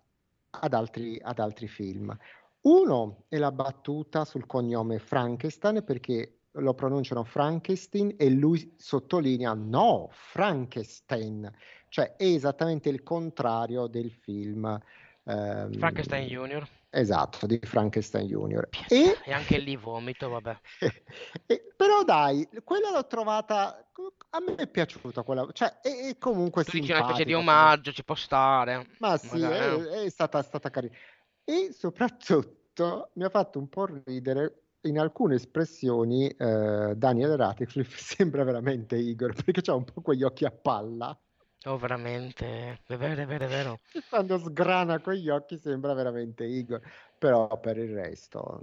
ad 0.60 0.74
altri, 0.74 1.20
ad 1.22 1.40
altri 1.40 1.68
film. 1.68 2.16
Uno 2.62 3.26
è 3.28 3.38
la 3.38 3.52
battuta 3.52 4.26
sul 4.26 4.46
cognome 4.46 5.00
Frankenstein 5.00 5.84
perché 5.84 6.40
lo 6.54 6.74
pronunciano 6.74 7.24
Frankenstein 7.24 8.16
e 8.18 8.30
lui 8.30 8.74
sottolinea 8.78 9.54
no, 9.54 10.10
Frankenstein, 10.12 11.52
cioè 11.90 12.16
è 12.16 12.24
esattamente 12.24 12.90
il 12.90 13.04
contrario 13.04 13.88
del 13.88 14.12
film. 14.12 14.80
Ehm, 15.26 15.74
Frankenstein 15.74 16.28
Junior. 16.28 16.68
Esatto, 16.90 17.46
di 17.46 17.60
Frankenstein 17.62 18.26
Junior. 18.28 18.70
E, 18.88 19.18
E 19.26 19.34
anche 19.34 19.58
lì 19.58 19.76
vomito, 19.76 20.30
vabbè. 20.30 20.58
e- 21.46 21.74
però 21.76 22.04
dai, 22.04 22.48
quella 22.64 22.92
l'ho 22.92 23.06
trovata, 23.06 23.86
a 24.30 24.40
me 24.40 24.56
è 24.56 24.68
piaciuta 24.68 25.24
quella, 25.24 25.46
cioè 25.52 25.80
è, 25.82 26.08
è 26.08 26.18
comunque 26.18 26.64
Tu 26.64 26.72
dici 26.72 26.92
una 26.92 27.04
specie 27.04 27.26
di 27.26 27.32
simpatica, 27.32 27.52
come- 27.52 27.66
omaggio, 27.66 27.92
ci 27.92 28.04
può 28.06 28.16
stare. 28.16 28.88
ma 29.00 29.18
sì, 29.18 29.42
è, 29.42 29.76
è 30.06 30.10
stata, 30.10 30.40
è 30.40 30.44
stata 30.44 30.70
carina. 30.70 30.96
E 31.44 31.72
soprattutto 31.74 33.10
mi 33.16 33.24
ha 33.24 33.30
fatto 33.30 33.60
un 33.60 33.68
po' 33.68 33.88
ridere 34.06 34.62
in 34.82 35.00
alcune 35.00 35.36
espressioni 35.36 36.28
eh, 36.30 36.94
Daniel 36.96 37.36
Radcliffe 37.36 37.98
sembra 38.16 38.44
veramente 38.44 38.96
Igor 38.96 39.34
perché 39.44 39.70
ha 39.70 39.76
un 39.76 39.84
po' 39.84 40.02
quegli 40.02 40.24
occhi 40.24 40.46
a 40.46 40.52
palla. 40.52 41.18
Oh, 41.66 41.78
veramente, 41.78 42.80
è 42.86 42.96
vero, 42.96 43.22
è 43.22 43.26
vero, 43.26 43.46
è 43.46 43.48
vero. 43.48 43.80
Quando 44.10 44.38
sgrana 44.38 45.00
quegli 45.00 45.30
occhi 45.30 45.58
sembra 45.58 45.94
veramente 45.94 46.46
Igor, 46.46 46.80
però 47.18 47.60
per 47.60 47.78
il 47.78 47.94
resto 47.94 48.62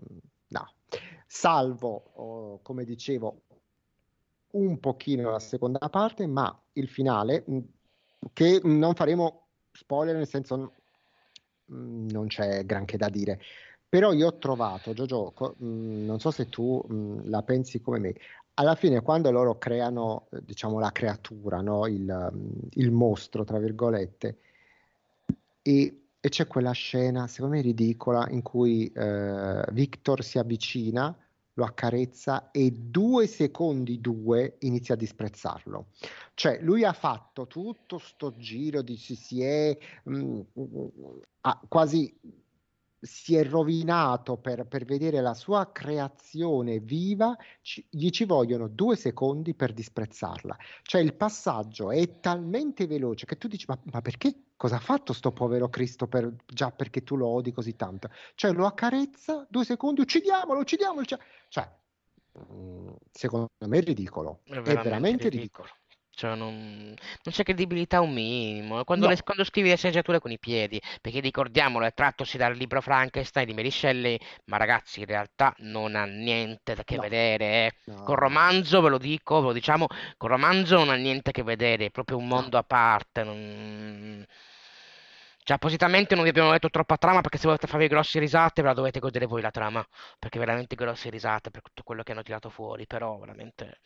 no. 0.49 0.73
Salvo, 1.27 2.11
oh, 2.15 2.61
come 2.63 2.85
dicevo, 2.85 3.43
un 4.53 4.79
pochino 4.79 5.31
la 5.31 5.41
seconda 5.41 5.89
parte, 5.89 6.27
ma 6.27 6.57
il 6.75 6.89
finale, 6.89 7.45
che 8.33 8.61
non 8.63 8.95
faremo 8.95 9.47
spoiler, 9.73 10.15
nel 10.15 10.29
senso 10.29 10.75
non 11.67 12.27
c'è 12.29 12.65
granché 12.65 12.97
da 12.97 13.09
dire. 13.09 13.41
Però 13.89 14.13
io 14.13 14.29
ho 14.29 14.39
trovato, 14.39 14.93
Giorgio, 14.93 15.55
non 15.59 16.19
so 16.21 16.31
se 16.31 16.49
tu 16.49 17.21
la 17.25 17.43
pensi 17.43 17.81
come 17.81 17.99
me, 17.99 18.15
alla 18.63 18.77
fine 18.77 19.01
quando 19.01 19.31
loro 19.31 19.59
creano, 19.59 20.29
diciamo, 20.31 20.79
la 20.79 20.93
creatura, 20.93 21.61
no? 21.61 21.87
il, 21.87 22.69
il, 22.75 22.91
mostro, 22.93 23.43
tra 23.45 23.59
virgolette, 23.59 24.39
e, 25.63 26.03
e, 26.21 26.29
c'è 26.29 26.47
quella 26.47 26.71
scena, 26.71 27.27
secondo 27.27 27.57
me 27.57 27.63
ridicola, 27.63 28.29
in 28.31 28.43
cui 28.43 28.87
eh, 28.87 29.65
Victor 29.73 30.23
si 30.23 30.39
avvicina, 30.39 31.17
lo 31.55 31.65
accarezza 31.65 32.51
e 32.51 32.71
due 32.71 33.27
secondi 33.27 34.01
due 34.01 34.57
inizia 34.61 34.95
a 34.95 34.97
disprezzarlo. 34.97 35.89
Cioè 36.33 36.61
lui 36.63 36.85
ha 36.85 36.95
fatto 36.95 37.47
tutto 37.47 37.99
sto 37.99 38.35
giro 38.37 38.81
di 38.81 38.97
si, 38.97 39.17
si 39.17 39.43
è 39.43 39.77
mh, 40.05 40.41
mm, 40.59 40.87
ha 41.43 41.61
quasi 41.69 42.15
si 43.05 43.35
è 43.35 43.45
rovinato 43.45 44.37
per, 44.37 44.65
per, 44.67 44.85
vedere 44.85 45.21
la 45.21 45.35
sua 45.35 45.73
creazione 45.73 46.79
viva, 46.79 47.37
ci, 47.61 47.85
gli 47.91 48.11
ci 48.11 48.25
vogliono 48.25 48.69
due 48.69 48.95
secondi 48.95 49.55
per 49.55 49.73
disprezzarla. 49.73 50.57
Cioè 50.83 51.01
il 51.01 51.15
passaggio 51.15 51.91
è 51.91 52.21
talmente 52.21 52.87
veloce 52.87 53.27
che 53.27 53.37
tu 53.37 53.49
dici 53.49 53.65
ma, 53.67 53.79
ma 53.91 54.01
perché? 54.01 54.35
Cosa 54.57 54.77
ha 54.77 54.81
fatto 54.81 55.13
sto 55.13 55.33
povero 55.33 55.69
Cristo 55.69 56.07
per, 56.07 56.33
già 56.47 56.71
perché 56.71 57.03
tu 57.03 57.17
lo 57.17 57.27
odi 57.27 57.51
così 57.51 57.75
tanto? 57.75 58.09
Cioè 58.37 58.53
lo 58.53 58.67
accarezza, 58.67 59.45
due 59.51 59.65
secondi, 59.65 60.01
uccidiamolo, 60.01 60.61
uccidiamolo. 60.61 61.05
Cioè, 61.49 61.69
mm, 62.39 62.89
secondo 63.11 63.49
me 63.67 63.79
è 63.79 63.83
ridicolo. 63.83 64.43
È 64.45 64.51
veramente, 64.51 64.71
è 64.71 64.83
veramente 64.85 65.29
ridicolo. 65.29 65.65
ridicolo. 65.65 65.82
Cioè, 66.15 66.35
non, 66.35 66.55
non 66.89 67.35
c'è 67.35 67.43
credibilità 67.43 68.01
un 68.01 68.13
minimo. 68.13 68.85
Quando, 68.85 69.07
no. 69.07 69.13
le, 69.13 69.23
quando, 69.23 69.45
scrivi 69.45 69.71
le 69.71 69.77
sceneggiature 69.77 70.21
con 70.21 70.31
i 70.31 70.39
piedi, 70.39 70.81
perché 71.01 71.21
ricordiamolo, 71.21 71.87
è 71.87 71.95
trattosi 71.95 72.37
dal 72.37 72.55
libro 72.55 72.81
Frankenstein 72.83 73.47
di 73.47 73.55
Mary 73.55 73.71
Shelley, 73.71 74.19
ma 74.47 74.59
ragazzi, 74.59 75.01
in 75.01 75.07
realtà 75.07 75.55
non 75.59 75.97
ha 75.97 76.05
niente 76.05 76.73
a 76.73 76.85
che 76.85 76.97
no. 76.97 77.03
vedere. 77.03 77.45
Eh. 77.67 77.73
No. 77.87 78.03
Col 78.03 78.17
romanzo, 78.17 78.81
ve 78.83 78.91
lo 78.91 78.99
dico, 78.99 79.41
ve 79.41 79.47
lo 79.49 79.53
diciamo, 79.53 79.87
col 80.17 80.31
romanzo 80.31 80.77
non 80.77 80.91
ha 80.91 80.97
niente 80.97 81.31
a 81.31 81.33
che 81.33 81.43
vedere, 81.43 81.87
è 81.87 81.91
proprio 81.91 82.19
un 82.19 82.29
mondo 82.29 82.59
a 82.59 82.63
parte. 82.63 83.23
Non... 83.25 84.27
Cioè, 85.45 85.57
appositamente 85.57 86.15
non 86.15 86.25
vi 86.25 86.31
abbiamo 86.31 86.53
detto 86.53 86.71
troppa 86.71 86.97
trama 86.97 87.21
perché 87.21 87.37
se 87.39 87.47
volete 87.47 87.67
farvi 87.67 87.89
grosse 87.89 88.21
risate 88.21 88.63
ve 88.63 88.69
la 88.69 88.75
dovete 88.75 89.01
godere 89.01 89.27
voi 89.27 89.41
la 89.41 89.51
trama. 89.51 89.85
Perché 90.19 90.39
veramente 90.39 90.77
grosse 90.77 91.11
risate 91.11 91.51
per 91.51 91.63
tutto 91.63 91.83
quello 91.83 92.03
che 92.03 92.13
hanno 92.13 92.23
tirato 92.23 92.49
fuori. 92.51 92.87
Però 92.87 93.19
veramente 93.19 93.79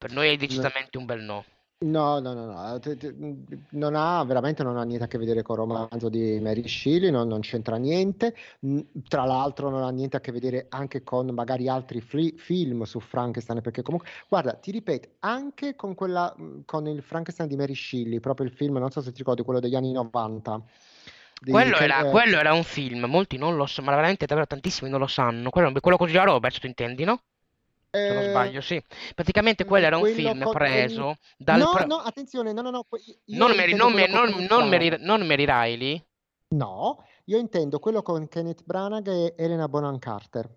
per 0.00 0.12
noi 0.12 0.30
è 0.30 0.36
decisamente 0.38 0.96
un 0.96 1.04
bel 1.04 1.20
no. 1.20 1.44
No, 1.82 2.20
no, 2.20 2.32
no, 2.32 2.46
no. 2.46 2.80
Non 3.72 3.94
ha, 3.94 4.24
veramente 4.24 4.62
non 4.62 4.78
ha 4.78 4.82
niente 4.82 5.04
a 5.04 5.08
che 5.08 5.18
vedere 5.18 5.42
con 5.42 5.56
il 5.56 5.66
romanzo 5.66 6.08
di 6.08 6.40
Mary 6.40 6.66
Shelley, 6.66 7.10
non, 7.10 7.28
non 7.28 7.40
c'entra 7.40 7.76
niente. 7.76 8.34
Tra 9.08 9.24
l'altro 9.24 9.68
non 9.68 9.82
ha 9.82 9.90
niente 9.90 10.16
a 10.16 10.20
che 10.20 10.32
vedere 10.32 10.66
anche 10.70 11.02
con 11.02 11.26
magari 11.28 11.68
altri 11.68 12.00
fli- 12.00 12.34
film 12.38 12.84
su 12.84 12.98
Frankenstein, 12.98 13.60
perché 13.60 13.82
comunque, 13.82 14.08
guarda, 14.26 14.54
ti 14.54 14.70
ripeto, 14.70 15.08
anche 15.20 15.76
con, 15.76 15.94
quella, 15.94 16.34
con 16.64 16.86
il 16.86 17.02
Frankenstein 17.02 17.50
di 17.50 17.56
Mary 17.56 17.74
Shelley, 17.74 18.20
proprio 18.20 18.46
il 18.46 18.52
film, 18.54 18.78
non 18.78 18.90
so 18.90 19.02
se 19.02 19.12
ti 19.12 19.18
ricordi, 19.18 19.42
quello 19.42 19.60
degli 19.60 19.74
anni 19.74 19.92
90. 19.92 20.62
Di, 21.42 21.50
quello, 21.50 21.76
che, 21.76 21.84
era, 21.84 22.06
eh... 22.06 22.10
quello, 22.10 22.38
era, 22.38 22.54
un 22.54 22.64
film, 22.64 23.04
molti 23.04 23.36
non 23.36 23.56
lo 23.56 23.66
sanno, 23.66 23.88
ma 23.90 23.96
veramente 23.96 24.24
davvero 24.24 24.46
tantissimi 24.46 24.88
non 24.88 25.00
lo 25.00 25.06
sanno. 25.06 25.50
Quello, 25.50 25.72
quello 25.78 25.98
con 25.98 26.06
Giulia 26.06 26.24
Roberts, 26.24 26.58
tu 26.58 26.66
intendi, 26.66 27.04
no? 27.04 27.22
Se 27.90 28.12
non 28.12 28.22
sbaglio, 28.22 28.60
sì. 28.60 28.82
Praticamente 29.14 29.64
quello 29.64 29.86
era 29.86 29.96
un 29.98 30.06
film 30.06 30.42
con... 30.42 30.52
preso 30.52 31.16
dal... 31.36 31.58
No, 31.58 31.72
pre... 31.74 31.86
no, 31.86 31.96
attenzione, 31.96 32.52
no, 32.52 32.62
no, 32.62 32.70
no. 32.70 32.86
Non 33.26 33.56
Mary, 33.56 33.74
non, 33.74 33.92
me, 33.92 34.06
non, 34.06 34.46
non, 34.48 34.68
Mary, 34.68 34.94
non 35.00 35.26
Mary 35.26 35.44
Riley? 35.44 36.04
No, 36.50 37.04
io 37.24 37.38
intendo 37.38 37.78
quello 37.78 38.02
con 38.02 38.28
Kenneth 38.28 38.62
Branagh 38.64 39.08
e 39.08 39.34
Elena 39.36 39.68
Bonham 39.68 39.98
Carter. 39.98 40.48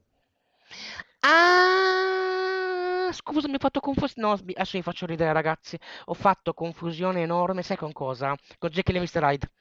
Ah, 1.21 3.09
scusa, 3.11 3.47
mi 3.47 3.55
ho 3.55 3.59
fatto 3.59 3.79
confusione. 3.79 4.27
No, 4.27 4.33
adesso 4.33 4.77
mi 4.77 4.83
faccio 4.83 5.05
ridere, 5.05 5.33
ragazzi. 5.33 5.77
Ho 6.05 6.13
fatto 6.13 6.53
confusione 6.53 7.21
enorme, 7.21 7.63
sai 7.63 7.77
con 7.77 7.91
cosa? 7.91 8.35
Con 8.57 8.69
Jekyll 8.69 8.97
e 8.97 8.99
Mr. 8.99 9.23
Hyde. 9.23 9.51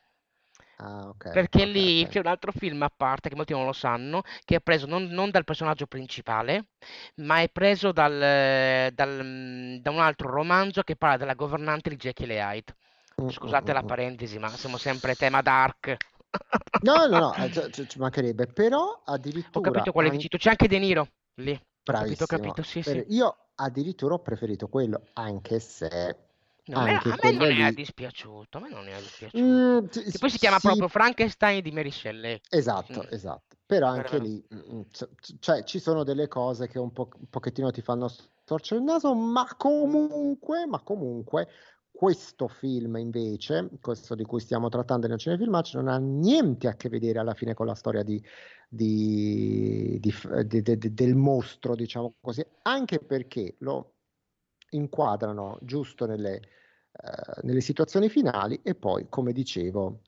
Ah, 0.85 1.09
okay, 1.09 1.33
Perché 1.33 1.63
okay, 1.63 1.73
lì 1.73 2.01
okay. 2.01 2.13
c'è 2.13 2.19
un 2.19 2.27
altro 2.27 2.51
film 2.51 2.83
a 2.83 2.93
parte, 2.95 3.29
che 3.29 3.37
molti 3.37 3.53
non 3.53 3.65
lo 3.65 3.73
sanno, 3.73 4.23
che 4.45 4.57
è 4.57 4.61
preso 4.61 4.87
non, 4.87 5.05
non 5.05 5.31
dal 5.31 5.45
personaggio 5.45 5.87
principale, 5.87 6.71
ma 7.17 7.41
è 7.41 7.49
preso 7.49 7.93
dal, 7.93 8.91
dal, 8.93 9.79
da 9.81 9.91
un 9.91 10.01
altro 10.01 10.29
romanzo 10.29 10.83
che 10.83 10.97
parla 10.97 11.19
della 11.19 11.35
governante 11.35 11.89
di 11.89 11.97
Jekyll 11.97 12.31
e 12.31 12.39
Hyde. 12.39 12.75
Mm, 13.23 13.29
Scusate 13.29 13.71
mm, 13.71 13.75
la 13.75 13.83
mm. 13.83 13.87
parentesi, 13.87 14.39
ma 14.39 14.49
siamo 14.49 14.77
sempre 14.77 15.15
tema 15.15 15.41
dark. 15.41 15.97
No, 16.81 17.07
no, 17.07 17.19
no, 17.19 17.35
eh, 17.37 17.71
ci, 17.71 17.89
ci 17.89 17.99
mancherebbe, 18.01 18.47
però 18.49 19.03
addirittura... 19.05 19.69
Ho 19.69 19.73
capito 19.73 19.93
quale 19.93 20.11
dici 20.11 20.27
tu, 20.27 20.37
c'è 20.37 20.51
anche 20.51 20.67
De 20.67 20.79
Niro 20.81 21.09
lì. 21.37 21.59
Bravissimo. 21.85 22.25
Ho 22.25 22.27
capito, 22.27 22.49
ho 22.51 22.55
capito, 22.55 22.63
sì, 22.63 22.83
sì. 22.83 23.05
Io 23.11 23.37
addirittura 23.55 24.15
ho 24.15 24.21
preferito 24.21 24.67
quello, 24.67 25.03
anche 25.13 25.61
se 25.61 26.32
No, 26.65 26.79
a 26.79 26.85
me, 26.85 26.93
a 26.93 27.19
me 27.21 27.33
non 27.33 27.49
lì... 27.49 27.61
è 27.61 27.73
dispiaciuto, 27.73 28.59
a 28.59 28.61
me 28.61 28.69
non 28.69 28.87
è 28.87 28.97
dispiaciuto. 28.97 29.43
Mm, 29.43 29.87
che 29.87 30.19
poi 30.19 30.31
si 30.31 30.39
chiama 30.39 30.59
sì. 30.59 30.67
proprio 30.69 30.89
Frankenstein 30.89 31.61
di 31.61 31.73
Mary 31.73 31.91
Shelley. 31.91 32.41
Esatto, 32.49 33.01
mm. 33.01 33.13
esatto. 33.13 33.57
Però 33.67 33.89
anche 33.89 34.19
Però... 34.19 34.23
lì, 34.23 34.45
mm, 34.55 34.75
mm, 34.75 34.81
cioè, 35.41 35.65
ci 35.65 35.81
sono 35.81 36.05
delle 36.05 36.29
cose 36.29 36.69
che 36.69 36.79
un, 36.79 36.93
po- 36.93 37.11
un 37.19 37.29
pochettino 37.29 37.71
ti 37.73 37.83
fanno 37.83 38.07
storcere 38.09 38.79
il 38.79 38.87
naso, 38.87 39.13
ma 39.15 39.45
comunque, 39.57 40.67
ma 40.67 40.81
comunque, 40.81 41.49
questo 41.91 42.47
film 42.47 42.97
invece, 42.97 43.69
questo 43.81 44.15
di 44.15 44.25
cui 44.25 44.41
stiamo 44.41 44.69
trattando 44.69 45.09
nel 45.09 45.19
cinefilmaccio, 45.19 45.81
non 45.81 45.89
ha 45.89 45.99
niente 45.99 46.69
a 46.69 46.75
che 46.75 46.89
vedere 46.89 47.19
alla 47.19 47.35
fine 47.35 47.55
con 47.55 47.67
la 47.67 47.75
storia 47.75 48.05
di, 48.05 48.23
di, 48.69 50.01
di, 50.01 50.95
del 50.95 51.15
mostro, 51.17 51.75
diciamo 51.75 52.15
così, 52.21 52.45
anche 52.63 53.01
perché 53.01 53.57
lo 53.59 53.95
inquadrano 54.73 55.59
giusto 55.63 56.07
nelle, 56.07 56.37
eh, 56.37 57.41
nelle 57.43 57.61
situazioni 57.61 58.09
finali 58.09 58.61
e 58.63 58.75
poi, 58.75 59.07
come 59.09 59.33
dicevo, 59.33 60.01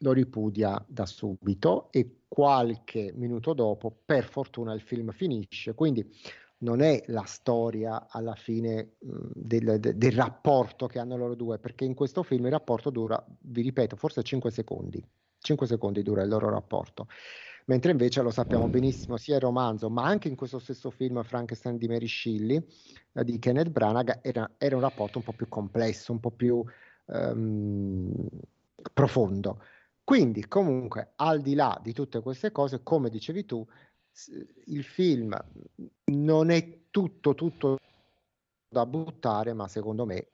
lo 0.00 0.12
ripudia 0.12 0.82
da 0.86 1.06
subito 1.06 1.90
e 1.90 2.22
qualche 2.28 3.12
minuto 3.14 3.54
dopo, 3.54 3.94
per 4.04 4.24
fortuna, 4.24 4.72
il 4.72 4.80
film 4.80 5.10
finisce. 5.12 5.74
Quindi 5.74 6.06
non 6.58 6.80
è 6.80 7.02
la 7.08 7.24
storia 7.24 8.06
alla 8.08 8.34
fine 8.34 8.96
mh, 8.98 9.10
del, 9.34 9.76
de, 9.78 9.96
del, 9.96 10.12
rapporto 10.12 10.86
che 10.86 10.98
hanno 10.98 11.16
loro 11.16 11.34
due, 11.34 11.58
perché 11.58 11.84
in 11.84 11.94
questo 11.94 12.22
film 12.22 12.46
il 12.46 12.52
rapporto 12.52 12.90
dura, 12.90 13.22
vi 13.42 13.62
ripeto, 13.62 13.96
forse 13.96 14.22
5 14.22 14.50
secondi. 14.50 15.02
5 15.38 15.66
secondi 15.66 16.02
dura 16.02 16.22
il 16.22 16.28
loro 16.28 16.48
rapporto 16.48 17.06
mentre 17.66 17.90
invece 17.90 18.22
lo 18.22 18.30
sappiamo 18.30 18.68
benissimo 18.68 19.16
sia 19.16 19.36
il 19.36 19.40
romanzo, 19.40 19.88
ma 19.90 20.04
anche 20.04 20.28
in 20.28 20.36
questo 20.36 20.58
stesso 20.58 20.90
film 20.90 21.22
Frankenstein 21.22 21.76
di 21.76 21.88
Mary 21.88 22.08
Shelley 22.08 22.64
eh, 23.12 23.24
di 23.24 23.38
Kenneth 23.38 23.70
Branagh 23.70 24.20
era, 24.22 24.50
era, 24.58 24.76
un 24.76 24.82
rapporto 24.82 25.18
un 25.18 25.24
po' 25.24 25.32
più 25.32 25.48
complesso, 25.48 26.12
un 26.12 26.20
po' 26.20 26.30
più 26.30 26.64
um, 27.06 28.12
profondo. 28.92 29.62
Quindi 30.04 30.46
comunque 30.46 31.12
al 31.16 31.40
di 31.40 31.54
là 31.54 31.78
di 31.82 31.92
tutte 31.92 32.20
queste 32.20 32.52
cose, 32.52 32.82
come 32.82 33.10
dicevi 33.10 33.44
tu, 33.44 33.66
il 34.66 34.84
film 34.84 35.36
non 36.04 36.50
è 36.50 36.78
tutto 36.90 37.34
tutto 37.34 37.78
da 38.68 38.86
buttare, 38.86 39.52
ma 39.52 39.66
secondo 39.66 40.06
me 40.06 40.28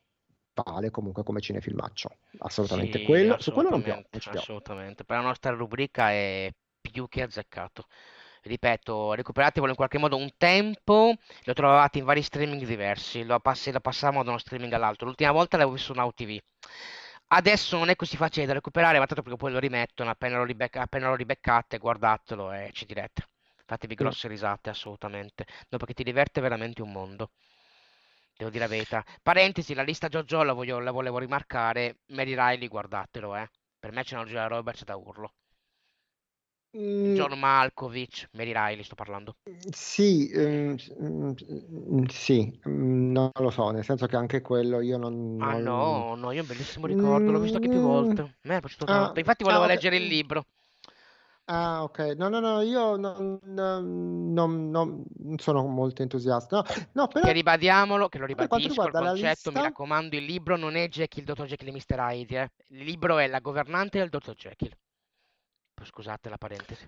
vale 0.52 0.90
comunque 0.90 1.22
come 1.22 1.40
cinefilmaccio. 1.40 2.10
Assolutamente 2.38 2.98
sì, 2.98 3.04
quello, 3.04 3.34
assolutamente, 3.34 3.42
su 3.42 3.52
quello 3.52 3.70
non 3.70 3.82
piove. 3.82 4.38
Assolutamente. 4.38 5.04
Per 5.04 5.16
la 5.16 5.22
nostra 5.22 5.52
rubrica 5.52 6.10
è 6.10 6.50
più 6.92 7.08
che 7.08 7.22
azzeccato. 7.22 7.88
Ripeto, 8.42 9.14
recuperatevelo 9.14 9.70
in 9.70 9.76
qualche 9.76 9.98
modo 9.98 10.16
un 10.16 10.30
tempo, 10.36 11.14
lo 11.44 11.52
trovavate 11.54 11.98
in 11.98 12.04
vari 12.04 12.22
streaming 12.22 12.64
diversi, 12.64 13.24
lo, 13.24 13.38
passi, 13.40 13.72
lo 13.72 13.80
passavamo 13.80 14.22
da 14.22 14.30
uno 14.30 14.38
streaming 14.38 14.72
all'altro. 14.72 15.06
L'ultima 15.06 15.32
volta 15.32 15.56
l'avevo 15.56 15.74
visto 15.76 15.92
su 15.92 15.98
Now 15.98 16.10
TV. 16.12 16.38
Adesso 17.28 17.78
non 17.78 17.88
è 17.88 17.96
così 17.96 18.16
facile 18.16 18.46
da 18.46 18.52
recuperare, 18.52 18.98
ma 18.98 19.06
tanto 19.06 19.22
perché 19.22 19.38
poi 19.38 19.52
lo 19.52 19.58
rimettono, 19.58 20.10
appena 20.10 20.36
lo, 20.38 20.44
ribec- 20.44 20.76
appena 20.76 21.08
lo 21.08 21.14
ribeccate, 21.16 21.78
guardatelo 21.78 22.52
e 22.52 22.70
ci 22.72 22.84
direte. 22.86 23.26
Fatevi 23.64 23.94
grosse 23.94 24.28
risate, 24.28 24.70
assolutamente. 24.70 25.46
No, 25.70 25.78
perché 25.78 25.94
ti 25.94 26.04
diverte 26.04 26.40
veramente 26.40 26.82
un 26.82 26.92
mondo. 26.92 27.30
Devo 28.36 28.50
dire 28.50 28.64
la 28.64 28.70
verità. 28.70 29.04
Parentesi, 29.22 29.72
la 29.74 29.82
lista 29.82 30.08
JoJo 30.08 30.42
la, 30.42 30.52
voglio, 30.52 30.78
la 30.80 30.90
volevo 30.90 31.18
rimarcare. 31.18 32.00
Mary 32.08 32.34
Riley, 32.34 32.68
guardatelo, 32.68 33.36
eh. 33.36 33.48
Per 33.78 33.92
me 33.92 34.02
c'è 34.04 34.16
una 34.16 34.24
Giulia 34.26 34.46
Roberts 34.46 34.84
da 34.84 34.96
urlo. 34.96 35.32
Mm, 36.76 37.14
John 37.14 37.38
Malkovich, 37.38 38.28
Mary 38.32 38.52
Riley 38.52 38.82
sto 38.82 38.94
parlando. 38.94 39.36
Sì, 39.72 40.30
ehm, 40.30 40.76
mm, 41.00 42.04
sì, 42.06 42.60
mm, 42.68 43.10
non 43.12 43.30
lo 43.34 43.50
so, 43.50 43.70
nel 43.70 43.84
senso 43.84 44.06
che 44.06 44.16
anche 44.16 44.40
quello 44.40 44.80
io 44.80 44.96
non... 44.96 45.36
Ah 45.36 45.52
non- 45.54 45.62
no, 45.64 46.14
no, 46.14 46.30
io 46.32 46.38
ho 46.38 46.42
un 46.42 46.46
bellissimo 46.46 46.86
ricordo, 46.86 47.32
l'ho 47.32 47.40
visto 47.40 47.56
anche 47.56 47.68
più 47.68 47.80
volte. 47.80 48.22
A 48.22 48.30
me 48.42 48.56
è 48.56 48.60
piaciuto 48.60 48.84
ah, 48.84 48.86
tanto. 48.86 49.18
Infatti 49.18 49.42
ah, 49.42 49.46
volevo 49.46 49.64
ok. 49.64 49.70
leggere 49.70 49.96
il 49.96 50.06
libro. 50.06 50.44
Ah, 51.46 51.82
ok. 51.82 51.98
No, 52.16 52.28
no, 52.28 52.40
no, 52.40 52.60
io 52.62 52.96
non, 52.96 53.38
non- 53.42 54.32
non- 54.32 54.70
non- 54.70 55.04
sono 55.38 55.66
molto 55.66 56.02
entusiasta. 56.02 56.56
No, 56.56 56.62
no, 56.92 57.08
però 57.08 57.26
Che 57.26 57.32
ribadiamolo, 57.32 58.08
che 58.08 58.18
lo 58.18 58.26
per 58.34 58.46
quanto 58.46 58.68
ribadisco, 58.68 58.86
il 58.86 58.94
concetto, 58.94 59.50
mi 59.50 59.56
lista, 59.56 59.60
raccomando, 59.60 60.16
il 60.16 60.24
libro 60.24 60.56
non 60.56 60.76
è 60.76 60.88
Jekyll, 60.88 61.24
Dr. 61.24 61.46
Jekyll 61.46 61.68
e 61.68 61.72
Mr. 61.72 61.98
Hyde, 61.98 62.42
eh. 62.42 62.48
Il 62.68 62.84
libro 62.84 63.18
è 63.18 63.26
La 63.26 63.40
governante 63.40 63.98
del 63.98 64.08
Dr. 64.08 64.34
Jekyll. 64.34 64.72
Scusate 65.84 66.28
la 66.28 66.38
parentesi. 66.38 66.86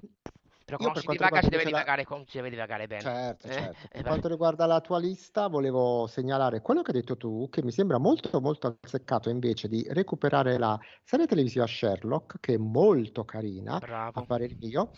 Però 0.64 0.78
io 0.78 0.90
quando 0.90 1.00
per 1.00 1.14
si 1.14 1.18
quanto 1.18 1.24
divaga 1.24 1.42
si 1.42 1.48
riguarda 1.50 1.50
deve 1.50 1.64
la... 1.64 1.68
divagare, 1.68 2.04
con- 2.04 2.26
si 2.26 2.36
deve 2.36 2.50
divagare 2.50 2.86
bene. 2.86 3.02
Certo, 3.02 3.46
Eh? 3.46 3.52
certo. 3.52 3.76
Per 3.82 3.88
vai. 3.92 4.02
quanto 4.02 4.28
riguarda 4.28 4.66
la 4.66 4.80
tua 4.80 4.98
lista, 4.98 5.46
volevo 5.48 6.06
segnalare 6.06 6.62
quello 6.62 6.80
che 6.80 6.92
hai 6.92 7.00
detto 7.00 7.16
tu, 7.18 7.48
che 7.50 7.62
mi 7.62 7.70
sembra 7.70 7.98
molto, 7.98 8.40
molto 8.40 8.78
azzeccato 8.80 9.28
invece 9.28 9.68
di 9.68 9.86
recuperare 9.90 10.56
la 10.56 10.78
serie 11.02 11.26
televisiva 11.26 11.66
Sherlock, 11.66 12.40
che 12.40 12.54
è 12.54 12.56
molto 12.56 13.26
carina, 13.26 13.74
a 13.74 13.78
Bravo. 13.78 14.24
parer 14.24 14.56
mio, 14.58 14.92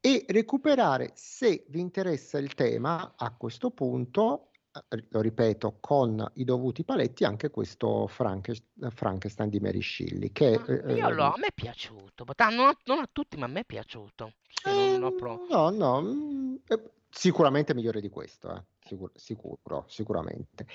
e 0.00 0.24
recuperare, 0.28 1.12
se 1.14 1.64
vi 1.68 1.78
interessa 1.80 2.38
il 2.38 2.52
tema, 2.54 3.14
a 3.16 3.34
questo 3.36 3.70
punto, 3.70 4.48
eh, 4.50 4.53
lo 5.10 5.20
ripeto, 5.20 5.76
con 5.80 6.30
i 6.34 6.44
dovuti 6.44 6.84
paletti, 6.84 7.24
anche 7.24 7.50
questo 7.50 8.06
Franke- 8.08 8.64
Frankenstein 8.90 9.48
di 9.48 9.60
Mary 9.60 9.80
Shelley, 9.80 10.32
che 10.32 10.58
Ma 10.58 10.92
io 10.92 11.08
eh, 11.08 11.12
l'ho, 11.12 11.32
a 11.32 11.34
me 11.38 11.46
è 11.46 11.52
piaciuto, 11.54 12.24
non 12.50 12.66
a, 12.66 12.76
non 12.84 12.98
a 12.98 13.08
tutti, 13.10 13.36
ma 13.36 13.44
a 13.44 13.48
me 13.48 13.60
è 13.60 13.64
piaciuto. 13.64 14.32
Ho 15.00 15.12
pro- 15.14 15.44
Eh, 15.44 15.52
no, 15.52 15.70
no, 15.70 16.00
mm, 16.02 16.54
eh, 16.66 16.90
sicuramente 17.08 17.74
migliore 17.74 18.00
di 18.00 18.08
questo, 18.08 18.52
eh, 18.54 18.62
sicuro, 18.80 19.12
sicuro, 19.14 19.84
sicuramente. 19.88 20.66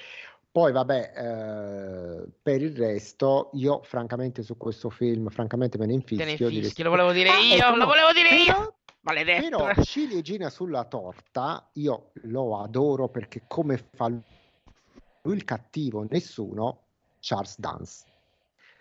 Poi, 0.52 0.72
vabbè, 0.72 1.14
eh, 1.16 2.28
per 2.42 2.62
il 2.62 2.76
resto, 2.76 3.50
io 3.54 3.82
francamente 3.84 4.42
su 4.44 4.58
questo 4.58 4.90
film, 4.90 5.30
francamente 5.30 5.78
me 5.78 5.86
ne 5.86 6.02
Te 6.04 6.16
ne 6.24 6.32
infischio 6.32 6.84
lo 6.86 6.90
volevo 6.90 7.12
dire 7.12 7.30
Ah, 7.30 7.40
io, 7.40 7.56
ecco, 7.56 7.70
lo 7.72 7.76
no, 7.76 7.86
volevo 7.86 8.12
dire 8.14 8.30
io! 8.36 8.79
Maledetto! 9.02 9.58
però 9.58 9.82
ciliegina 9.84 10.50
sulla 10.50 10.86
torta, 10.86 11.70
io 11.74 12.12
lo 12.24 12.62
adoro 12.62 13.08
perché 13.10 13.44
come 13.48 13.78
fa 13.78 14.08
lui 14.08 15.36
il 15.36 15.44
cattivo, 15.44 16.06
nessuno, 16.10 16.84
Charles 17.20 17.60
Dance. 17.60 18.06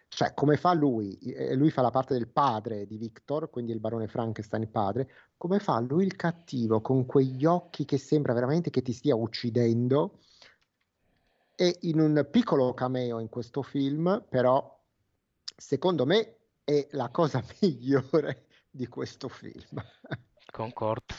Cioè, 0.08 0.32
come 0.32 0.56
fa 0.56 0.72
lui, 0.72 1.16
eh, 1.18 1.54
lui 1.54 1.70
fa 1.70 1.82
la 1.82 1.90
parte 1.90 2.14
del 2.14 2.28
padre 2.28 2.86
di 2.86 2.96
Victor, 2.96 3.50
quindi 3.50 3.72
il 3.72 3.78
barone 3.78 4.08
Frankenstein 4.08 4.70
padre, 4.70 5.08
come 5.36 5.58
fa 5.58 5.78
lui 5.80 6.04
il 6.04 6.16
cattivo 6.16 6.80
con 6.80 7.04
quegli 7.04 7.44
occhi 7.44 7.84
che 7.84 7.98
sembra 7.98 8.32
veramente 8.32 8.70
che 8.70 8.80
ti 8.82 8.92
stia 8.92 9.14
uccidendo 9.14 10.20
e 11.54 11.76
in 11.82 12.00
un 12.00 12.26
piccolo 12.30 12.72
cameo 12.72 13.18
in 13.20 13.28
questo 13.28 13.62
film, 13.62 14.24
però 14.28 14.80
secondo 15.56 16.06
me 16.06 16.36
è 16.64 16.86
la 16.92 17.10
cosa 17.10 17.44
migliore 17.60 18.46
di 18.70 18.86
questo 18.86 19.28
film. 19.28 19.82
Concordo. 20.50 21.14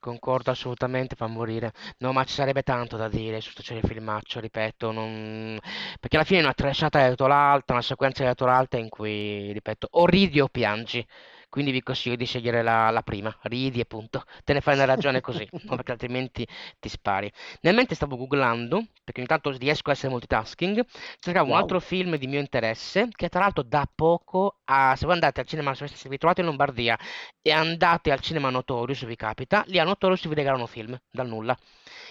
Concordo 0.00 0.50
assolutamente, 0.50 1.14
fa 1.14 1.28
morire. 1.28 1.72
No, 1.98 2.12
ma 2.12 2.24
ci 2.24 2.34
sarebbe 2.34 2.62
tanto 2.64 2.96
da 2.96 3.08
dire 3.08 3.40
su 3.40 3.50
sto 3.50 3.62
genere 3.62 3.86
di 3.86 3.94
filmaccio, 3.94 4.40
ripeto, 4.40 4.90
non... 4.90 5.56
perché 6.00 6.16
alla 6.16 6.24
fine 6.24 6.40
è 6.40 6.42
una 6.42 6.54
trashata 6.54 7.06
dietro 7.06 7.28
l'altra, 7.28 7.74
una 7.74 7.82
sequenza 7.84 8.24
dietro 8.24 8.46
l'altra 8.46 8.80
in 8.80 8.88
cui, 8.88 9.52
ripeto, 9.52 9.86
o 9.92 10.06
ridi 10.06 10.40
o 10.40 10.48
piangi. 10.48 11.06
Quindi 11.52 11.70
vi 11.70 11.82
consiglio 11.82 12.16
di 12.16 12.24
scegliere 12.24 12.62
la, 12.62 12.88
la 12.90 13.02
prima, 13.02 13.36
ridi 13.42 13.80
e 13.80 13.84
punto. 13.84 14.24
Te 14.42 14.54
ne 14.54 14.62
fai 14.62 14.74
una 14.74 14.86
ragione 14.86 15.20
così, 15.20 15.46
perché 15.68 15.92
altrimenti 15.92 16.46
ti 16.80 16.88
spari. 16.88 17.30
Nel 17.60 17.74
mente 17.74 17.94
stavo 17.94 18.16
googlando, 18.16 18.82
perché 19.04 19.20
ogni 19.20 19.28
tanto 19.28 19.50
riesco 19.50 19.90
a 19.90 19.92
essere 19.92 20.08
multitasking, 20.12 20.82
cercavo 21.18 21.50
un 21.50 21.52
Wow. 21.52 21.58
altro 21.58 21.78
film 21.80 22.16
di 22.16 22.26
mio 22.26 22.40
interesse, 22.40 23.08
che 23.14 23.28
tra 23.28 23.40
l'altro 23.40 23.62
da 23.62 23.86
poco, 23.94 24.60
a- 24.64 24.94
se 24.96 25.04
voi 25.04 25.14
andate 25.14 25.40
al 25.40 25.46
cinema, 25.46 25.74
se 25.74 26.08
vi 26.08 26.16
trovate 26.18 26.40
in 26.40 26.46
Lombardia, 26.46 26.98
e 27.42 27.50
andate 27.52 28.10
al 28.12 28.20
cinema 28.20 28.48
Notorious, 28.50 29.04
vi 29.04 29.16
capita, 29.16 29.62
lì 29.66 29.78
a 29.78 29.84
Notorious 29.84 30.26
vi 30.28 30.34
regalano 30.34 30.66
film, 30.66 30.98
dal 31.10 31.28
nulla. 31.28 31.56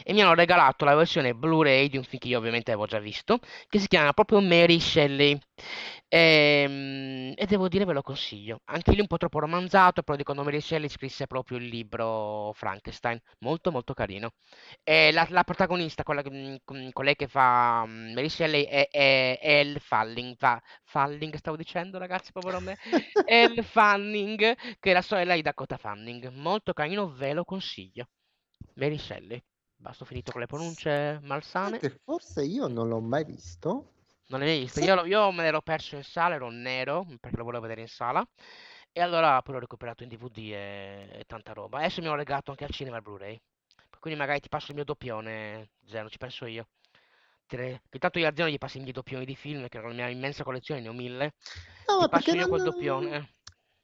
E 0.04 0.14
mi 0.14 0.22
hanno 0.22 0.34
regalato 0.34 0.86
la 0.86 0.96
versione 0.96 1.34
Blu-ray 1.34 1.88
di 1.90 1.98
un 1.98 2.04
film 2.04 2.20
che 2.20 2.28
io 2.28 2.38
ovviamente 2.38 2.72
avevo 2.72 2.86
già 2.88 3.00
visto, 3.00 3.40
che 3.68 3.80
si 3.80 3.88
chiama 3.88 4.14
proprio 4.14 4.40
Mary 4.42 4.80
Shelley. 4.80 5.40
Ehm, 6.08 7.34
E, 7.36 7.46
devo 7.46 7.68
dire 7.70 7.86
ve 7.86 7.94
lo 7.94 8.02
consiglio. 8.02 8.62
Anche 8.66 8.92
lì 8.92 9.00
un 9.02 9.08
po' 9.08 9.18
troppo 9.18 9.40
romanzato, 9.40 10.04
però 10.04 10.18
dicono 10.18 10.44
Mary 10.44 10.60
Shelley 10.62 10.90
scrisse 10.90 11.28
proprio 11.28 11.58
il 11.58 11.66
libro 11.66 12.52
Frankenstein. 12.54 13.20
Molto 13.40 13.72
molto 13.72 13.94
carino. 13.94 14.32
E 14.84 15.12
la, 15.12 15.26
la 15.30 15.44
protagonista, 15.44 16.04
quella, 16.04 16.22
che- 16.22 16.30
mm, 16.74 16.90
che 17.16 17.28
fa 17.28 17.84
mm, 17.86 18.14
Mary 18.14 18.30
Shelley, 18.30 18.64
è, 18.64 18.88
è, 18.90 19.40
è 19.40 19.56
Elle 19.60 19.80
Fanning. 19.80 20.36
Fa, 20.38 20.62
Fanning, 20.84 21.36
stavo 21.36 21.58
dicendo 21.58 21.98
ragazzi, 21.98 22.32
povero 22.32 22.60
me. 22.60 22.78
Elle 23.24 23.64
Fanning, 23.64 24.56
che 24.80 24.90
è 24.92 24.94
la 24.94 25.02
sorella 25.02 25.36
di 25.36 25.42
Dakota 25.42 25.78
Fanning. 25.78 26.30
Molto 26.30 26.74
carino, 26.74 27.10
ve 27.12 27.34
lo 27.34 27.44
consiglio. 27.44 28.08
Mary 28.76 28.98
Shelley. 28.98 29.42
Basta, 29.76 30.04
ho 30.04 30.08
finito 30.08 30.32
con 30.32 30.42
le 30.42 30.48
pronunce 30.48 31.20
malsane. 31.24 31.80
Sapete, 31.80 32.00
forse 32.04 32.44
io 32.44 32.68
non 32.68 32.88
l'ho 32.88 33.00
mai 33.00 33.24
visto. 33.24 33.94
Non 34.32 34.40
l'hai 34.40 34.60
visto? 34.60 34.80
Sì. 34.80 34.86
Io, 34.86 35.06
io 35.06 35.32
me 35.32 35.44
l'ero 35.44 35.62
perso 35.62 35.96
in 35.96 36.04
sala, 36.04 36.36
ero 36.36 36.50
nero 36.50 37.06
perché 37.20 37.38
lo 37.38 37.44
volevo 37.44 37.64
vedere 37.64 37.82
in 37.82 37.88
sala. 37.88 38.26
E 38.94 39.02
allora 39.02 39.42
poi 39.42 39.54
l'ho 39.56 39.60
recuperato 39.62 40.04
in 40.04 40.10
DVD 40.10 40.38
e, 40.38 41.10
e 41.20 41.24
tanta 41.26 41.54
roba. 41.54 41.80
Adesso 41.80 42.02
mi 42.02 42.08
ho 42.08 42.16
legato 42.16 42.52
anche 42.52 42.64
al 42.66 42.72
cinema 42.72 42.98
il 42.98 43.04
Blu-ray. 43.04 43.40
Quindi 44.00 44.20
magari 44.20 44.40
ti 44.40 44.50
passo 44.50 44.68
il 44.70 44.76
mio 44.76 44.84
doppione, 44.86 45.72
Zeno, 45.86 46.10
ci 46.10 46.18
penso 46.18 46.46
io. 46.46 46.68
Che 47.46 47.82
Intanto 47.92 48.20
io 48.20 48.28
a 48.28 48.34
Zeno 48.36 48.50
gli 48.50 48.58
passi 48.58 48.78
i 48.78 48.82
miei 48.82 48.94
doppioni 48.94 49.26
di 49.26 49.36
film, 49.36 49.68
che 49.68 49.78
nella 49.80 49.94
mia 49.94 50.08
immensa 50.10 50.44
collezione 50.44 50.82
ne 50.82 50.88
ho 50.90 50.94
mille. 50.94 51.34
No, 51.88 51.96
Ti 51.98 52.08
ma 52.12 52.20
passo 52.20 52.36
io 52.36 52.48
non, 52.48 52.48
quel 52.48 52.62
doppione. 52.62 53.36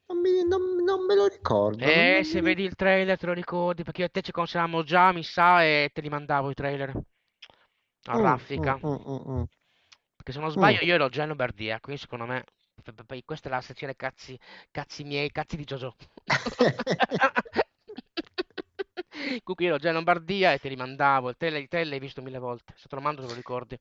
non 0.08 0.18
mi- 0.20 0.44
non- 0.44 0.82
non 0.84 1.04
me 1.06 1.14
lo 1.14 1.26
ricordo. 1.28 1.92
Eh, 1.92 2.22
non 2.24 2.24
se 2.24 2.40
mi- 2.42 2.42
vedi 2.42 2.62
il 2.64 2.74
trailer 2.74 3.16
te 3.18 3.26
lo 3.26 3.32
ricordi, 3.32 3.82
perché 3.84 4.00
io 4.02 4.06
e 4.08 4.10
te 4.10 4.20
ci 4.22 4.32
conoscevamo 4.32 4.82
già, 4.82 5.12
mi 5.12 5.22
sa, 5.22 5.62
e 5.64 5.90
te 5.92 6.00
li 6.00 6.08
mandavo 6.08 6.50
i 6.50 6.54
trailer. 6.54 6.92
A 8.06 8.16
Mm, 8.16 8.18
raffica. 8.18 8.78
mm, 8.82 8.96
mm, 9.06 9.46
mm, 10.28 10.32
mm. 10.32 10.32
Perché 10.32 10.32
se 10.32 10.40
non 10.40 10.50
Mm. 10.50 10.52
sbaglio 10.52 10.84
io 10.84 10.94
ero 10.94 11.08
già 11.08 11.22
in 11.22 11.28
Lombardia, 11.28 11.80
quindi 11.80 12.00
secondo 12.00 12.26
me 12.26 12.44
questa 13.24 13.48
è 13.48 13.50
la 13.52 13.60
sezione 13.60 13.96
cazzi, 13.96 14.38
cazzi 14.70 15.04
miei, 15.04 15.30
cazzi 15.30 15.56
di 15.56 15.64
Giorgio. 15.64 15.96
Comunque 19.42 19.64
io 19.64 19.70
ero 19.70 19.78
già 19.78 19.88
in 19.88 19.94
Lombardia 19.94 20.52
e 20.52 20.58
ti 20.58 20.68
rimandavo, 20.68 21.30
il 21.30 21.36
trailer, 21.36 21.62
il 21.62 21.68
trailer 21.68 21.90
l'hai 21.90 21.98
visto 21.98 22.20
mille 22.22 22.38
volte, 22.38 22.74
se 22.76 22.88
te 22.88 22.94
lo 22.94 23.00
mando 23.00 23.22
te 23.22 23.28
lo 23.28 23.34
ricordi. 23.34 23.78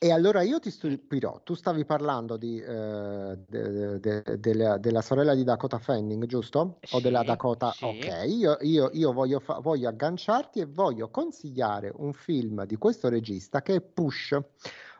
E 0.00 0.12
allora 0.12 0.42
io 0.42 0.60
ti 0.60 0.70
stupirò, 0.70 1.42
tu 1.42 1.54
stavi 1.54 1.84
parlando 1.84 2.36
di, 2.36 2.60
eh, 2.60 3.36
de- 3.48 3.98
de- 3.98 4.38
della, 4.38 4.78
della 4.78 5.00
sorella 5.02 5.34
di 5.34 5.42
Dakota 5.42 5.78
Fanning, 5.80 6.24
giusto? 6.26 6.84
O 6.90 7.00
della 7.00 7.22
Sì, 7.22 7.24
Dakota? 7.24 7.76
sì. 7.76 7.86
Ok, 7.88 8.24
io, 8.28 8.56
io- 8.60 8.90
io 8.92 9.12
voglio, 9.12 9.40
fa- 9.40 9.58
voglio 9.58 9.88
agganciarti 9.88 10.60
e 10.60 10.66
voglio 10.66 11.10
consigliare 11.10 11.90
un 11.96 12.12
film 12.12 12.64
di 12.64 12.76
questo 12.76 13.08
regista 13.08 13.60
che 13.60 13.74
è 13.74 13.80
Push. 13.80 14.38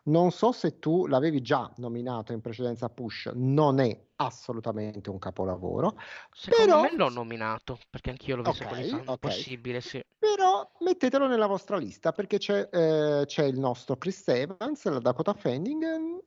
Non 0.09 0.31
so 0.31 0.53
se 0.53 0.79
tu 0.79 1.07
l'avevi 1.07 1.42
già 1.42 1.71
nominato 1.77 2.33
in 2.33 2.40
precedenza 2.40 2.88
Push, 2.88 3.31
non 3.35 3.79
è 3.79 4.07
assolutamente 4.16 5.11
un 5.11 5.18
capolavoro, 5.18 5.97
Secondo 6.33 6.64
però, 6.64 6.83
me 6.83 6.97
l'ho 6.97 7.09
nominato, 7.11 7.79
perché 7.90 8.11
anch'io 8.11 8.37
l'ho 8.37 8.42
visto 8.42 8.64
ok, 8.64 8.68
quelli 8.68 8.88
fan, 8.88 9.03
ok, 9.05 9.18
possibile, 9.18 9.81
sì. 9.81 10.03
però 10.18 10.68
mettetelo 10.81 11.27
nella 11.27 11.47
vostra 11.47 11.77
lista 11.77 12.12
perché 12.12 12.38
c'è 12.38 12.68
eh, 12.73 13.25
c'è 13.27 13.44
il 13.44 13.59
nostro 13.59 13.97
Chris 13.97 14.27
Evans, 14.29 14.85
la 14.85 14.99
Dakota 14.99 15.35
Fanning, 15.35 15.83
eh, 15.83 16.23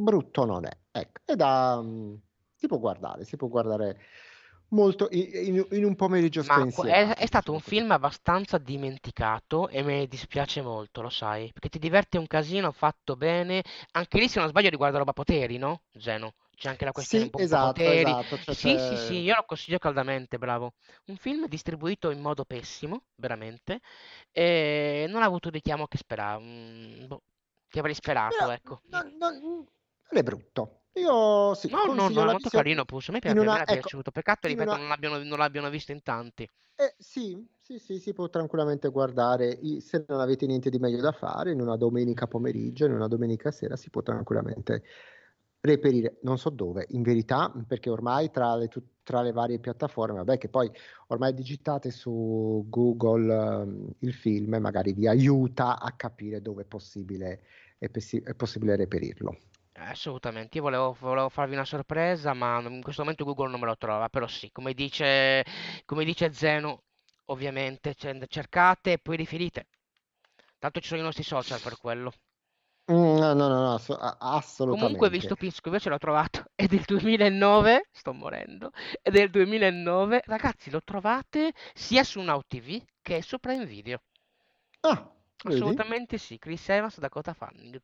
brutto 0.00 0.44
non 0.44 0.64
è. 0.64 0.76
Ecco, 0.90 1.20
è 1.24 1.36
da... 1.36 1.80
mm, 1.80 2.14
si 2.54 2.66
può 2.66 2.78
guardare, 2.78 3.24
si 3.24 3.36
può 3.36 3.48
guardare 3.48 4.00
molto 4.68 5.08
in, 5.10 5.64
in- 5.70 5.84
un 5.84 5.94
pomeriggio 5.96 6.42
Ma 6.46 6.66
que- 6.70 6.90
è, 6.90 7.14
è 7.14 7.26
stato 7.26 7.52
un 7.52 7.60
film 7.60 7.90
abbastanza 7.90 8.58
dimenticato 8.58 9.68
e 9.68 9.82
ne 9.82 10.06
dispiace 10.06 10.60
molto, 10.62 11.00
lo 11.02 11.08
sai, 11.10 11.50
perché 11.52 11.68
ti 11.68 11.78
diverte 11.78 12.18
un 12.18 12.26
casino, 12.26 12.70
fatto 12.72 13.16
bene. 13.16 13.62
Anche 13.92 14.18
lì, 14.18 14.28
se 14.28 14.38
non 14.40 14.48
sbaglio, 14.48 14.68
riguarda 14.70 14.98
roba 14.98 15.12
poteri, 15.12 15.56
no? 15.58 15.82
Zeno. 15.98 16.34
C'è 16.54 16.68
anche 16.68 16.84
la 16.84 16.92
questione 16.92 17.24
Sì, 17.24 17.24
un 17.24 17.30
po' 17.30 17.40
esatto, 17.40 17.52
poteri. 17.58 17.92
esatto, 17.92 18.38
cioè 18.38 18.54
Sì, 18.54 18.78
sì, 18.78 18.96
sì, 18.96 19.14
c'è... 19.14 19.22
io 19.22 19.34
lo 19.34 19.44
consiglio 19.46 19.78
caldamente, 19.78 20.38
bravo. 20.38 20.74
Un 21.06 21.16
film 21.16 21.46
distribuito 21.48 22.10
in 22.10 22.20
modo 22.20 22.44
pessimo, 22.44 23.04
veramente, 23.16 23.80
e 24.32 25.06
non 25.08 25.22
ha 25.22 25.26
avuto 25.26 25.48
il 25.48 25.54
richiamo 25.54 25.86
che 25.86 25.98
speravo, 25.98 26.42
mm, 26.42 27.06
boh, 27.06 27.22
che 27.68 27.78
avrei 27.78 27.94
sperato, 27.94 28.48
Però 28.50 28.50
ecco. 28.50 28.82
non, 28.90 29.16
non- 29.18 29.40
non 29.40 29.66
è 30.20 30.22
brutto. 30.22 30.82
Io 30.96 31.54
sì, 31.54 31.68
No, 31.70 31.92
no, 31.92 32.08
no, 32.08 32.22
è 32.22 32.32
molto 32.32 32.48
carino, 32.48 32.84
Push. 32.84 33.10
A 33.10 33.12
me, 33.12 33.18
pi- 33.18 33.28
in 33.28 33.38
a 33.38 33.40
me 33.40 33.46
una... 33.46 33.58
è 33.58 33.62
Ecco, 33.62 33.72
piaciuto. 33.72 34.10
Peccato, 34.10 34.48
in 34.48 34.54
ripeto, 34.54 34.70
una... 34.70 34.80
non 34.80 34.88
l'abbiano 34.88 35.22
non 35.22 35.38
l'abbiano 35.38 35.68
visto 35.70 35.92
in 35.92 36.02
tanti. 36.02 36.48
Eh, 36.78 36.94
sì, 36.98 37.46
sì, 37.58 37.78
sì, 37.78 37.98
si 37.98 38.12
può 38.12 38.28
tranquillamente 38.28 38.88
guardare, 38.88 39.58
se 39.80 40.04
non 40.08 40.20
avete 40.20 40.46
niente 40.46 40.68
di 40.70 40.78
meglio 40.78 41.00
da 41.00 41.12
fare, 41.12 41.52
in 41.52 41.60
una 41.60 41.76
domenica 41.76 42.26
pomeriggio, 42.26 42.84
in 42.84 42.92
una 42.92 43.08
domenica 43.08 43.50
sera, 43.50 43.76
si 43.76 43.88
può 43.90 44.02
tranquillamente 44.02 44.82
reperire, 45.60 46.18
non 46.22 46.38
so 46.38 46.50
dove, 46.50 46.86
in 46.90 47.02
verità, 47.02 47.52
perché 47.66 47.90
ormai 47.90 48.30
tra 48.30 48.54
le, 48.56 48.68
tra 49.02 49.22
le 49.22 49.32
varie 49.32 49.58
piattaforme, 49.58 50.18
vabbè 50.18 50.38
che 50.38 50.48
poi 50.48 50.70
ormai 51.08 51.34
digitate 51.34 51.90
su 51.90 52.64
Google 52.68 53.34
um, 53.34 53.88
il 54.00 54.12
film 54.12 54.56
magari 54.60 54.92
vi 54.92 55.08
aiuta 55.08 55.80
a 55.80 55.92
capire 55.92 56.40
dove 56.40 56.62
è 56.62 56.66
possibile, 56.66 57.42
è, 57.78 57.88
pessi- 57.88 58.20
è 58.22 58.34
possibile 58.34 58.76
reperirlo. 58.76 59.36
Assolutamente, 59.78 60.56
io 60.56 60.62
volevo, 60.64 60.96
volevo 60.98 61.28
farvi 61.28 61.54
una 61.54 61.64
sorpresa, 61.64 62.32
ma 62.34 62.60
in 62.62 62.82
questo 62.82 63.02
momento 63.02 63.24
Google 63.24 63.50
non 63.50 63.60
me 63.60 63.66
lo 63.66 63.76
trova, 63.76 64.08
però 64.08 64.26
sì, 64.26 64.50
come 64.50 64.72
dice, 64.74 65.44
come 65.84 66.04
dice 66.04 66.32
Zeno, 66.32 66.82
ovviamente 67.26 67.94
cercate 67.94 68.92
e 68.92 68.98
poi 68.98 69.16
riferite. 69.16 69.66
Tanto 70.58 70.80
ci 70.80 70.88
sono 70.88 71.00
i 71.02 71.04
nostri 71.04 71.22
social 71.24 71.60
per 71.60 71.76
quello. 71.76 72.12
Mm, 72.90 73.18
no, 73.20 73.34
no, 73.34 73.48
no, 73.48 73.60
no, 73.62 73.74
assolutamente. 74.20 74.66
Comunque, 74.68 75.10
visto 75.10 75.34
Pisco, 75.34 75.68
invece 75.68 75.88
l'ho 75.88 75.98
trovato, 75.98 76.44
è 76.54 76.66
del 76.66 76.82
2009, 76.84 77.88
sto 77.90 78.12
morendo, 78.12 78.70
è 79.02 79.10
del 79.10 79.30
2009, 79.30 80.22
ragazzi, 80.26 80.70
lo 80.70 80.82
trovate 80.82 81.52
sia 81.74 82.04
su 82.04 82.20
Now 82.20 82.42
TV 82.46 82.82
che 83.00 83.22
su 83.22 83.38
Prime 83.38 83.64
Video. 83.64 84.00
Ah, 84.82 85.12
Assolutamente 85.44 86.18
sì, 86.18 86.38
Chris 86.38 86.68
Evans, 86.68 86.98
Dakota 86.98 87.32
Fanning. 87.32 87.80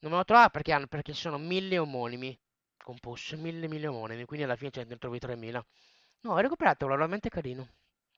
Non 0.00 0.10
me 0.12 0.18
lo 0.18 0.24
trovavo 0.24 0.50
perché, 0.50 0.72
hanno, 0.72 0.86
perché 0.86 1.12
sono 1.12 1.38
mille 1.38 1.78
omonimi 1.78 2.38
composti, 2.86 3.36
mille, 3.36 3.66
mille 3.66 3.88
omonimi, 3.88 4.24
quindi 4.24 4.44
alla 4.44 4.56
fine 4.56 4.70
ce 4.70 4.84
ne 4.84 4.96
trovi 4.96 5.18
3000. 5.18 5.64
No, 6.20 6.38
recuperatelo, 6.38 6.92
è 6.92 6.96
veramente 6.96 7.28
carino. 7.28 7.68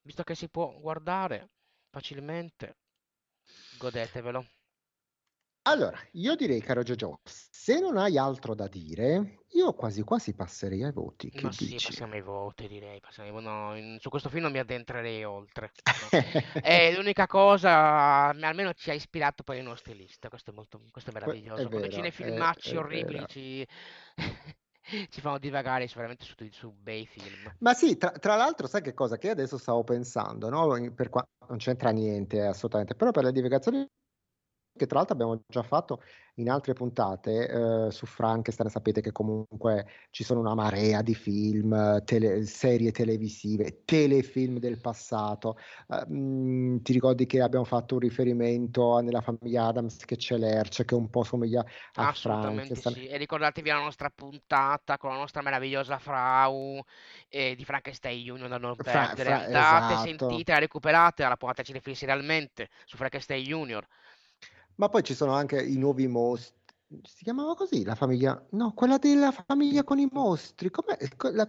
Visto 0.02 0.22
che 0.24 0.34
si 0.34 0.48
può 0.48 0.78
guardare 0.78 1.48
facilmente, 1.90 2.76
godetevelo. 3.78 4.44
Allora, 5.68 5.98
io 6.12 6.34
direi, 6.34 6.62
caro 6.62 6.82
Giorgio, 6.82 7.20
se 7.24 7.78
non 7.78 7.98
hai 7.98 8.16
altro 8.16 8.54
da 8.54 8.66
dire, 8.66 9.40
io 9.50 9.74
quasi 9.74 10.00
quasi 10.02 10.32
passerei 10.32 10.82
ai 10.82 10.92
voti. 10.92 11.28
Che 11.28 11.42
Ma 11.42 11.52
sì, 11.52 11.66
dici? 11.66 11.88
passiamo 11.88 12.14
ai 12.14 12.22
voti, 12.22 12.66
direi. 12.66 13.00
Passiamo 13.00 13.38
no, 13.38 13.76
in- 13.76 13.98
su 14.00 14.08
questo 14.08 14.30
film 14.30 14.44
non 14.44 14.52
mi 14.52 14.60
addentrerei 14.60 15.24
oltre. 15.24 15.70
no. 15.84 16.60
È 16.62 16.90
l'unica 16.94 17.26
cosa, 17.26 18.28
almeno 18.30 18.72
ci 18.72 18.88
ha 18.88 18.94
ispirato 18.94 19.42
poi 19.42 19.56
le 19.56 19.62
nostre 19.62 19.92
liste. 19.92 20.30
Questo 20.30 20.52
è 20.52 20.54
molto, 20.54 20.80
questo 20.90 21.10
è 21.10 21.12
meraviglioso. 21.12 21.66
È 21.66 21.68
vero, 21.68 21.84
è, 21.84 21.90
cinefilmacci 21.90 22.74
è 22.74 22.78
orribili 22.78 23.26
ci, 23.28 23.66
ci 25.10 25.20
fanno 25.20 25.38
divagare 25.38 25.86
veramente 25.94 26.24
su, 26.24 26.34
su 26.50 26.72
bei 26.80 27.04
film. 27.04 27.52
Ma 27.58 27.74
sì, 27.74 27.98
tra, 27.98 28.12
tra 28.12 28.36
l'altro, 28.36 28.66
sai 28.66 28.80
che 28.80 28.94
cosa? 28.94 29.18
Che 29.18 29.28
adesso 29.28 29.58
stavo 29.58 29.84
pensando, 29.84 30.48
no? 30.48 30.94
Per 30.94 31.10
qua- 31.10 31.28
non 31.46 31.58
c'entra 31.58 31.90
niente 31.90 32.40
assolutamente, 32.40 32.94
però 32.94 33.10
per 33.10 33.24
le 33.24 33.32
divagazioni 33.32 33.86
che 34.78 34.86
tra 34.86 34.96
l'altro 34.98 35.14
abbiamo 35.14 35.42
già 35.46 35.62
fatto 35.62 36.02
in 36.36 36.48
altre 36.48 36.72
puntate 36.72 37.48
eh, 37.86 37.90
su 37.90 38.06
Frankenstein, 38.06 38.70
sapete 38.70 39.00
che 39.00 39.12
comunque 39.12 39.86
ci 40.10 40.22
sono 40.24 40.40
una 40.40 40.54
marea 40.54 41.02
di 41.02 41.14
film, 41.14 42.02
tele- 42.04 42.44
serie 42.46 42.92
televisive, 42.92 43.82
telefilm 43.84 44.58
del 44.58 44.80
passato. 44.80 45.58
Eh, 45.88 46.06
mh, 46.10 46.82
ti 46.82 46.92
ricordi 46.92 47.26
che 47.26 47.40
abbiamo 47.42 47.64
fatto 47.64 47.94
un 47.94 48.00
riferimento 48.00 48.94
a- 48.96 49.02
nella 49.02 49.20
famiglia 49.20 49.66
Adams 49.66 50.04
che 50.04 50.16
c'è 50.16 50.36
Lerch 50.38 50.84
che 50.84 50.94
un 50.94 51.10
po' 51.10 51.24
somiglia 51.24 51.60
a 51.60 52.06
Assolutamente 52.06 52.74
Frankenstein. 52.76 52.94
sì. 52.94 53.06
E 53.08 53.16
ricordatevi 53.16 53.68
la 53.68 53.80
nostra 53.80 54.10
puntata 54.14 54.96
con 54.96 55.10
la 55.10 55.16
nostra 55.16 55.42
meravigliosa 55.42 55.98
Frau 55.98 56.80
eh, 57.28 57.54
di 57.56 57.64
Frankenstein 57.64 58.22
Junior 58.22 58.48
da 58.48 58.58
non 58.58 58.76
Fra- 58.76 59.08
perdere. 59.08 59.24
fra- 59.24 59.44
Andate, 59.44 59.94
esatto. 59.94 60.28
sentite, 60.28 60.58
recuperate 60.60 61.22
la 61.24 61.36
puntata 61.36 61.62
cinefili 61.64 61.96
serialmente 61.96 62.68
su 62.84 62.96
Frankenstein 62.96 63.42
Junior. 63.44 63.86
Ma 64.78 64.88
poi 64.88 65.02
ci 65.02 65.14
sono 65.14 65.32
anche 65.32 65.60
i 65.60 65.76
nuovi 65.76 66.06
mostri. 66.06 66.56
Si 67.02 67.22
chiamava 67.24 67.54
così 67.54 67.84
la 67.84 67.94
famiglia? 67.94 68.42
No, 68.52 68.72
quella 68.72 68.96
della 68.96 69.30
famiglia 69.30 69.84
con 69.84 69.98
i 69.98 70.08
mostri. 70.10 70.70
Com'è? 70.70 70.96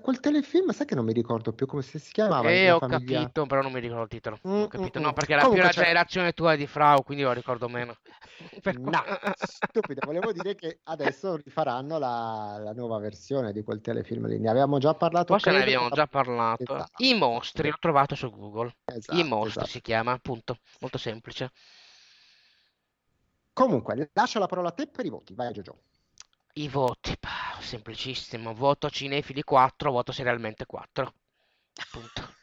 Quel 0.02 0.20
telefilm, 0.20 0.72
sai 0.72 0.86
che 0.86 0.96
non 0.96 1.06
mi 1.06 1.14
ricordo 1.14 1.54
più 1.54 1.66
come 1.66 1.82
si 1.82 1.98
chiamava 2.12 2.50
Eh, 2.50 2.72
ho 2.72 2.80
famiglia. 2.80 3.22
capito, 3.22 3.46
però 3.46 3.62
non 3.62 3.72
mi 3.72 3.80
ricordo 3.80 4.04
il 4.04 4.10
titolo. 4.10 4.40
Mm, 4.48 4.64
Ho 4.64 4.68
capito, 4.68 5.00
mm, 5.00 5.04
no, 5.04 5.10
mm. 5.12 5.14
perché 5.14 5.34
era 5.34 5.48
più 5.48 5.62
la 5.62 5.70
generazione 5.70 6.34
tua 6.34 6.56
di 6.56 6.68
Frau, 6.68 7.04
quindi 7.04 7.24
lo 7.24 7.32
ricordo 7.32 7.70
meno. 7.70 7.96
Per 8.62 8.76
No, 8.80 9.02
stupido, 9.36 10.02
volevo 10.04 10.32
dire 10.32 10.56
che 10.56 10.80
adesso 10.84 11.36
rifaranno 11.38 11.98
la, 12.00 12.58
la 12.62 12.74
nuova 12.74 12.98
versione 13.00 13.52
di 13.54 13.64
quel 13.64 13.80
telefilm 13.82 14.28
lì. 14.28 14.40
Ne 14.40 14.50
avevamo 14.50 14.78
già 14.80 14.94
parlato, 14.96 15.34
Forse 15.34 15.52
ne 15.52 15.62
abbiamo 15.62 15.90
già 15.92 16.08
parlato. 16.08 16.74
Esatto. 16.74 17.04
I 17.04 17.14
mostri, 17.14 17.70
l'ho 17.70 17.78
trovato 17.80 18.16
su 18.16 18.30
Google. 18.30 18.76
I 19.12 19.24
Esatto, 19.24 19.24
mostri 19.24 19.48
esatto. 19.48 19.68
si 19.68 19.82
chiama, 19.82 20.12
appunto. 20.12 20.58
Molto 20.80 20.98
semplice. 20.98 21.52
Comunque, 23.60 24.10
lascio 24.14 24.40
la 24.40 24.46
parola 24.46 24.70
a 24.70 24.72
te 24.72 24.88
per 24.88 25.06
i 25.06 25.10
voti. 25.10 25.34
Vai, 25.34 25.52
Giorgio. 25.52 25.82
I 26.54 26.70
voti, 26.70 27.14
semplicissimo. 27.60 28.54
Voto 28.54 28.90
cinefili 28.90 29.44
4, 29.44 29.92
voto 29.92 30.14
serialmente 30.14 30.66
4. 30.66 31.14
Appunto. 31.76 32.36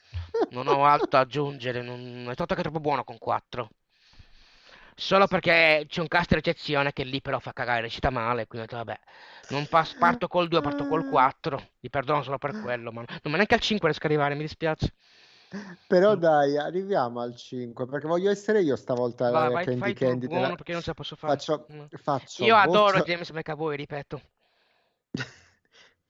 Non 0.50 0.68
ho 0.68 0.84
altro 0.84 1.08
da 1.08 1.20
aggiungere, 1.20 1.80
non... 1.80 2.28
è 2.30 2.34
tutto 2.34 2.52
che 2.52 2.60
è 2.60 2.62
troppo 2.62 2.80
buono 2.80 3.02
con 3.02 3.16
4. 3.16 3.70
Solo 4.94 5.26
perché 5.26 5.86
c'è 5.88 6.02
un 6.02 6.08
cast 6.08 6.32
eccezione 6.32 6.92
che 6.92 7.04
lì 7.04 7.22
però 7.22 7.38
fa 7.38 7.54
cagare, 7.54 7.80
recita 7.80 8.10
male, 8.10 8.46
quindi 8.46 8.66
ho 8.66 8.70
detto 8.70 8.84
vabbè, 8.84 9.00
non 9.54 9.66
pas- 9.68 9.94
parto 9.94 10.28
col 10.28 10.48
2, 10.48 10.60
parto 10.60 10.86
col 10.86 11.08
4, 11.08 11.68
li 11.80 11.88
perdono 11.88 12.22
solo 12.22 12.36
per 12.36 12.60
quello, 12.60 12.92
ma 12.92 13.02
non 13.22 13.32
neanche 13.32 13.54
al 13.54 13.60
5 13.60 13.88
riesco 13.88 14.04
ad 14.04 14.10
arrivare, 14.12 14.34
mi 14.34 14.42
dispiace. 14.42 14.92
Però 15.86 16.16
Mm. 16.16 16.18
dai, 16.18 16.58
arriviamo 16.58 17.20
al 17.20 17.36
5, 17.36 17.86
perché 17.86 18.06
voglio 18.08 18.30
essere 18.30 18.62
io 18.62 18.74
stavolta 18.76 19.30
Vai, 19.30 19.42
la 19.44 19.48
vai, 19.50 19.64
Candy 19.64 19.80
fai 19.80 19.94
Candy 19.94 20.26
buono 20.26 20.54
perché 20.56 20.72
non 20.72 20.80
ce 20.82 20.88
la 20.88 20.94
posso 20.94 21.14
fare. 21.16 21.32
Faccio, 21.34 21.66
Mm. 21.72 21.84
faccio 21.90 22.44
Io 22.44 22.56
adoro 22.56 22.98
voto- 22.98 23.04
James 23.04 23.30
McAvoy, 23.30 23.76
ripeto. 23.76 24.20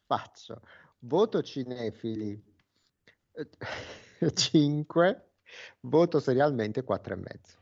faccio 0.06 0.60
voto 1.00 1.42
cinefili 1.42 2.42
5, 4.34 5.28
voto 5.80 6.20
serialmente 6.20 6.82
4 6.82 7.12
e 7.14 7.16
mezzo. 7.16 7.58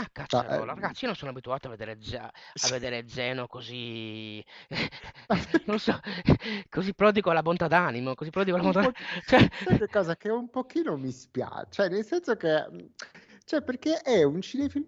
Ah, 0.00 0.04
Cioè, 0.04 0.12
cazzarola, 0.12 0.72
eh, 0.72 0.74
ragazzi, 0.74 1.00
io 1.02 1.06
non 1.08 1.16
sono 1.16 1.30
abituato 1.30 1.66
a 1.66 1.70
vedere, 1.70 1.98
Za- 2.00 2.32
a 2.62 2.68
vedere 2.68 3.06
Zeno 3.06 3.46
così, 3.46 4.42
non 5.66 5.78
so, 5.78 5.98
così 6.70 6.94
prodigo 6.94 7.30
alla 7.30 7.42
bontà 7.42 7.68
d'animo, 7.68 8.14
così 8.14 8.30
prodigo 8.30 8.56
alla 8.56 8.70
bontà, 8.70 8.82
po'- 8.82 8.92
cioè, 9.26 9.46
sai 9.64 9.78
che 9.78 9.88
cosa? 9.88 10.16
Che 10.16 10.30
un 10.30 10.48
pochino 10.48 10.96
mi 10.96 11.10
spiace, 11.12 11.66
cioè 11.70 11.88
nel 11.90 12.04
senso 12.04 12.34
che 12.36 12.66
cioè 13.44 13.62
perché 13.62 13.98
è 13.98 14.22
un 14.22 14.40
cinefilm 14.40 14.86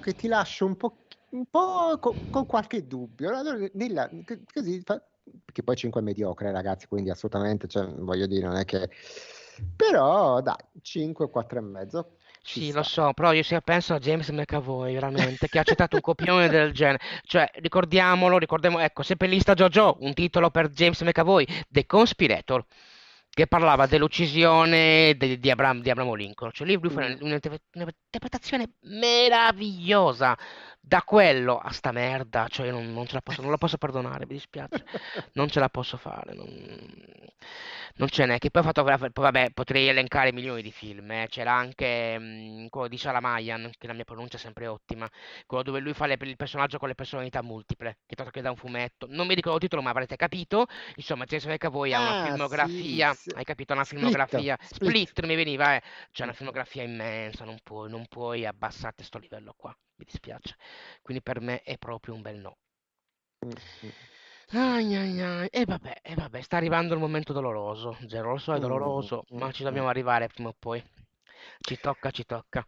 che 0.00 0.14
ti 0.14 0.26
lascia 0.26 0.64
un 0.64 0.76
po', 0.76 1.04
un 1.30 1.46
po' 1.46 1.98
con, 2.00 2.28
con 2.30 2.46
qualche 2.46 2.86
dubbio. 2.86 3.36
Allora, 3.36 3.68
nella- 3.74 4.10
così 4.52 4.80
fa- 4.80 5.02
perché 5.44 5.62
poi 5.62 5.76
5 5.76 6.00
è 6.00 6.04
mediocre, 6.04 6.50
ragazzi, 6.50 6.86
quindi 6.86 7.10
assolutamente, 7.10 7.66
cioè, 7.68 7.86
voglio 7.86 8.26
dire, 8.26 8.46
non 8.46 8.56
è 8.56 8.64
che 8.64 8.90
però 9.76 10.40
dai, 10.40 10.56
5, 10.82 11.30
4 11.30 11.58
e 11.58 11.62
mezzo. 11.62 12.16
ci 12.42 12.60
Sì, 12.60 12.62
sta. 12.62 12.72
lo 12.72 12.82
so, 12.84 13.12
però 13.12 13.32
io 13.32 13.42
se 13.42 13.60
penso 13.60 13.92
a 13.94 13.98
James 13.98 14.28
McAvoy, 14.30 14.94
veramente, 14.94 15.48
che 15.48 15.58
ha 15.58 15.62
accettato 15.62 15.96
un 15.96 16.00
copione 16.02 16.48
del 16.48 16.72
genere. 16.72 17.00
Cioè, 17.24 17.50
ricordiamolo, 17.56 18.38
ricordiamo, 18.38 18.78
ecco, 18.78 19.02
seppellista 19.02 19.54
JoJo, 19.54 19.96
un 20.00 20.14
titolo 20.14 20.50
per 20.50 20.68
James 20.70 21.00
McAvoy, 21.02 21.44
The 21.68 21.86
Conspirator, 21.86 22.64
che 23.30 23.46
parlava 23.48 23.86
dell'uccisione 23.86 25.14
di, 25.18 25.40
di 25.40 25.50
Abramo 25.50 26.14
Lincoln. 26.14 26.50
Cioè, 26.52 26.66
lì 26.68 26.78
lui 26.80 26.90
fa 26.90 27.02
Mm. 27.06 27.16
un'inter- 27.20 27.60
un'interpretazione 27.74 28.74
meravigliosa. 28.82 30.36
Da 30.88 31.02
quello 31.02 31.58
a 31.58 31.72
sta 31.72 31.90
merda, 31.90 32.46
cioè 32.48 32.66
io 32.66 32.72
non, 32.72 32.92
non 32.92 33.06
ce 33.06 33.14
la 33.14 33.20
posso, 33.20 33.42
non 33.42 33.50
la 33.50 33.56
posso 33.58 33.76
perdonare, 33.76 34.24
mi 34.26 34.34
dispiace. 34.34 34.84
Non 35.32 35.48
ce 35.48 35.58
la 35.58 35.68
posso 35.68 35.96
fare, 35.96 36.32
non, 36.32 36.46
non 37.96 38.08
ce 38.08 38.24
n'è. 38.26 38.38
Che 38.38 38.50
poi 38.50 38.62
ha 38.62 38.64
fatto, 38.64 38.84
poi 38.84 39.10
vabbè, 39.10 39.50
potrei 39.50 39.88
elencare 39.88 40.32
milioni 40.32 40.62
di 40.62 40.70
film. 40.70 41.10
eh. 41.10 41.26
C'era 41.28 41.52
anche 41.54 42.16
mm, 42.18 42.66
quello 42.68 42.86
di 42.88 42.98
Salamayan, 42.98 43.70
che 43.76 43.86
la 43.88 43.92
mia 43.94 44.04
pronuncia 44.04 44.36
è 44.36 44.40
sempre 44.40 44.66
ottima, 44.68 45.08
quello 45.46 45.62
dove 45.64 45.80
lui 45.80 45.92
fa 45.92 46.06
le- 46.06 46.16
il 46.20 46.36
personaggio 46.36 46.78
con 46.78 46.86
le 46.88 46.94
personalità 46.94 47.42
multiple, 47.42 47.98
che 48.06 48.14
tanto 48.14 48.30
che 48.30 48.40
da 48.40 48.50
un 48.50 48.56
fumetto. 48.56 49.06
Non 49.10 49.26
mi 49.26 49.34
ricordo 49.34 49.56
il 49.56 49.62
titolo, 49.64 49.82
ma 49.82 49.90
avrete 49.90 50.14
capito. 50.16 50.66
Insomma, 50.96 51.24
Jason 51.24 51.50
McAvoy 51.52 51.92
ha 51.94 52.00
una 52.00 52.14
Ah, 52.14 52.14
filmografia, 52.14 53.16
sì, 53.16 53.32
hai 53.32 53.44
capito? 53.44 53.72
Una 53.72 53.84
Split, 53.84 54.20
filmografia. 54.24 54.56
Split. 54.60 54.98
Split, 55.00 55.24
mi 55.26 55.34
veniva, 55.34 55.74
eh. 55.76 55.82
C'è 56.12 56.22
una 56.24 56.32
filmografia 56.32 56.82
immensa, 56.84 57.44
non 57.44 57.58
puoi, 57.62 57.90
non 57.90 58.06
puoi 58.06 58.46
abbassare 58.46 58.94
sto 59.02 59.18
livello 59.18 59.52
qua. 59.56 59.76
Mi 59.96 60.04
dispiace. 60.04 60.56
Quindi 61.02 61.22
per 61.22 61.40
me 61.40 61.62
è 61.62 61.76
proprio 61.78 62.14
un 62.14 62.22
bel 62.22 62.38
no. 62.38 62.56
Mm, 63.44 63.56
mm. 63.82 63.92
Ai 64.52 64.94
ai 65.00 65.20
ai. 65.22 65.48
E 65.50 65.64
vabbè, 65.64 66.00
e 66.02 66.14
vabbè, 66.14 66.40
sta 66.42 66.56
arrivando 66.56 66.94
il 66.94 67.00
momento 67.00 67.32
doloroso. 67.32 67.96
Zero, 68.08 68.30
lo 68.32 68.38
so, 68.38 68.54
è 68.54 68.58
Mm, 68.58 68.60
doloroso, 68.60 69.26
mm, 69.34 69.38
ma 69.38 69.50
ci 69.50 69.62
mm. 69.70 69.78
dobbiamo 69.78 69.88
arrivare 69.88 70.28
prima 70.28 70.50
o 70.50 70.54
poi. 70.58 70.82
Ci 71.60 71.78
tocca, 71.80 72.10
ci 72.10 72.24
tocca. 72.24 72.64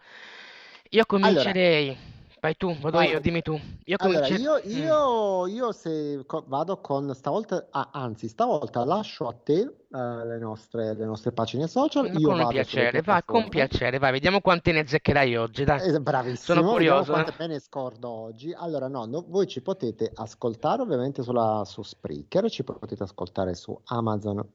Io 0.90 1.04
Allora, 1.20 1.54
comincerei 1.54 1.96
Vai 2.40 2.54
tu, 2.56 2.72
vado 2.80 2.98
Vai. 2.98 3.10
io, 3.10 3.20
dimmi 3.20 3.42
tu. 3.42 3.58
Io 3.84 3.96
Allora, 3.98 4.26
io, 4.28 4.60
Mm. 4.64 4.70
io, 4.70 5.46
io 5.48 5.72
se 5.72 6.22
co- 6.24 6.44
vado 6.46 6.80
con 6.80 7.12
stavolta, 7.14 7.66
ah, 7.70 7.88
anzi, 7.92 8.28
stavolta 8.28 8.84
lascio 8.84 9.26
a 9.26 9.32
te 9.34 9.58
eh, 9.60 9.66
le 9.90 10.38
nostre, 10.38 10.94
le 10.94 11.04
nostre 11.04 11.32
pagine 11.32 11.66
social. 11.66 12.12
Ma 12.12 12.18
Io 12.18 12.28
con 12.28 12.46
piacere, 12.48 13.02
vai, 13.02 13.22
con 13.24 13.48
piacere, 13.48 13.98
vai, 13.98 14.12
vediamo 14.12 14.40
quante 14.40 14.70
ne 14.70 14.80
azzeccherai 14.80 15.34
oggi, 15.36 15.64
dai. 15.64 15.88
Eh, 15.94 16.00
bravissimo, 16.00 16.58
Sono 16.58 16.70
curioso. 16.70 17.10
quante 17.12 17.30
eh. 17.32 17.36
bene 17.36 17.58
scordo 17.58 18.08
oggi. 18.08 18.52
Allora, 18.52 18.86
no, 18.86 19.04
no, 19.06 19.24
voi 19.26 19.48
ci 19.48 19.60
potete 19.60 20.10
ascoltare 20.14 20.82
ovviamente 20.82 21.22
sulla, 21.24 21.64
su 21.66 21.82
Spreaker, 21.82 22.48
ci 22.50 22.62
potete 22.62 23.02
ascoltare 23.02 23.54
su 23.54 23.76
Amazon 23.86 24.46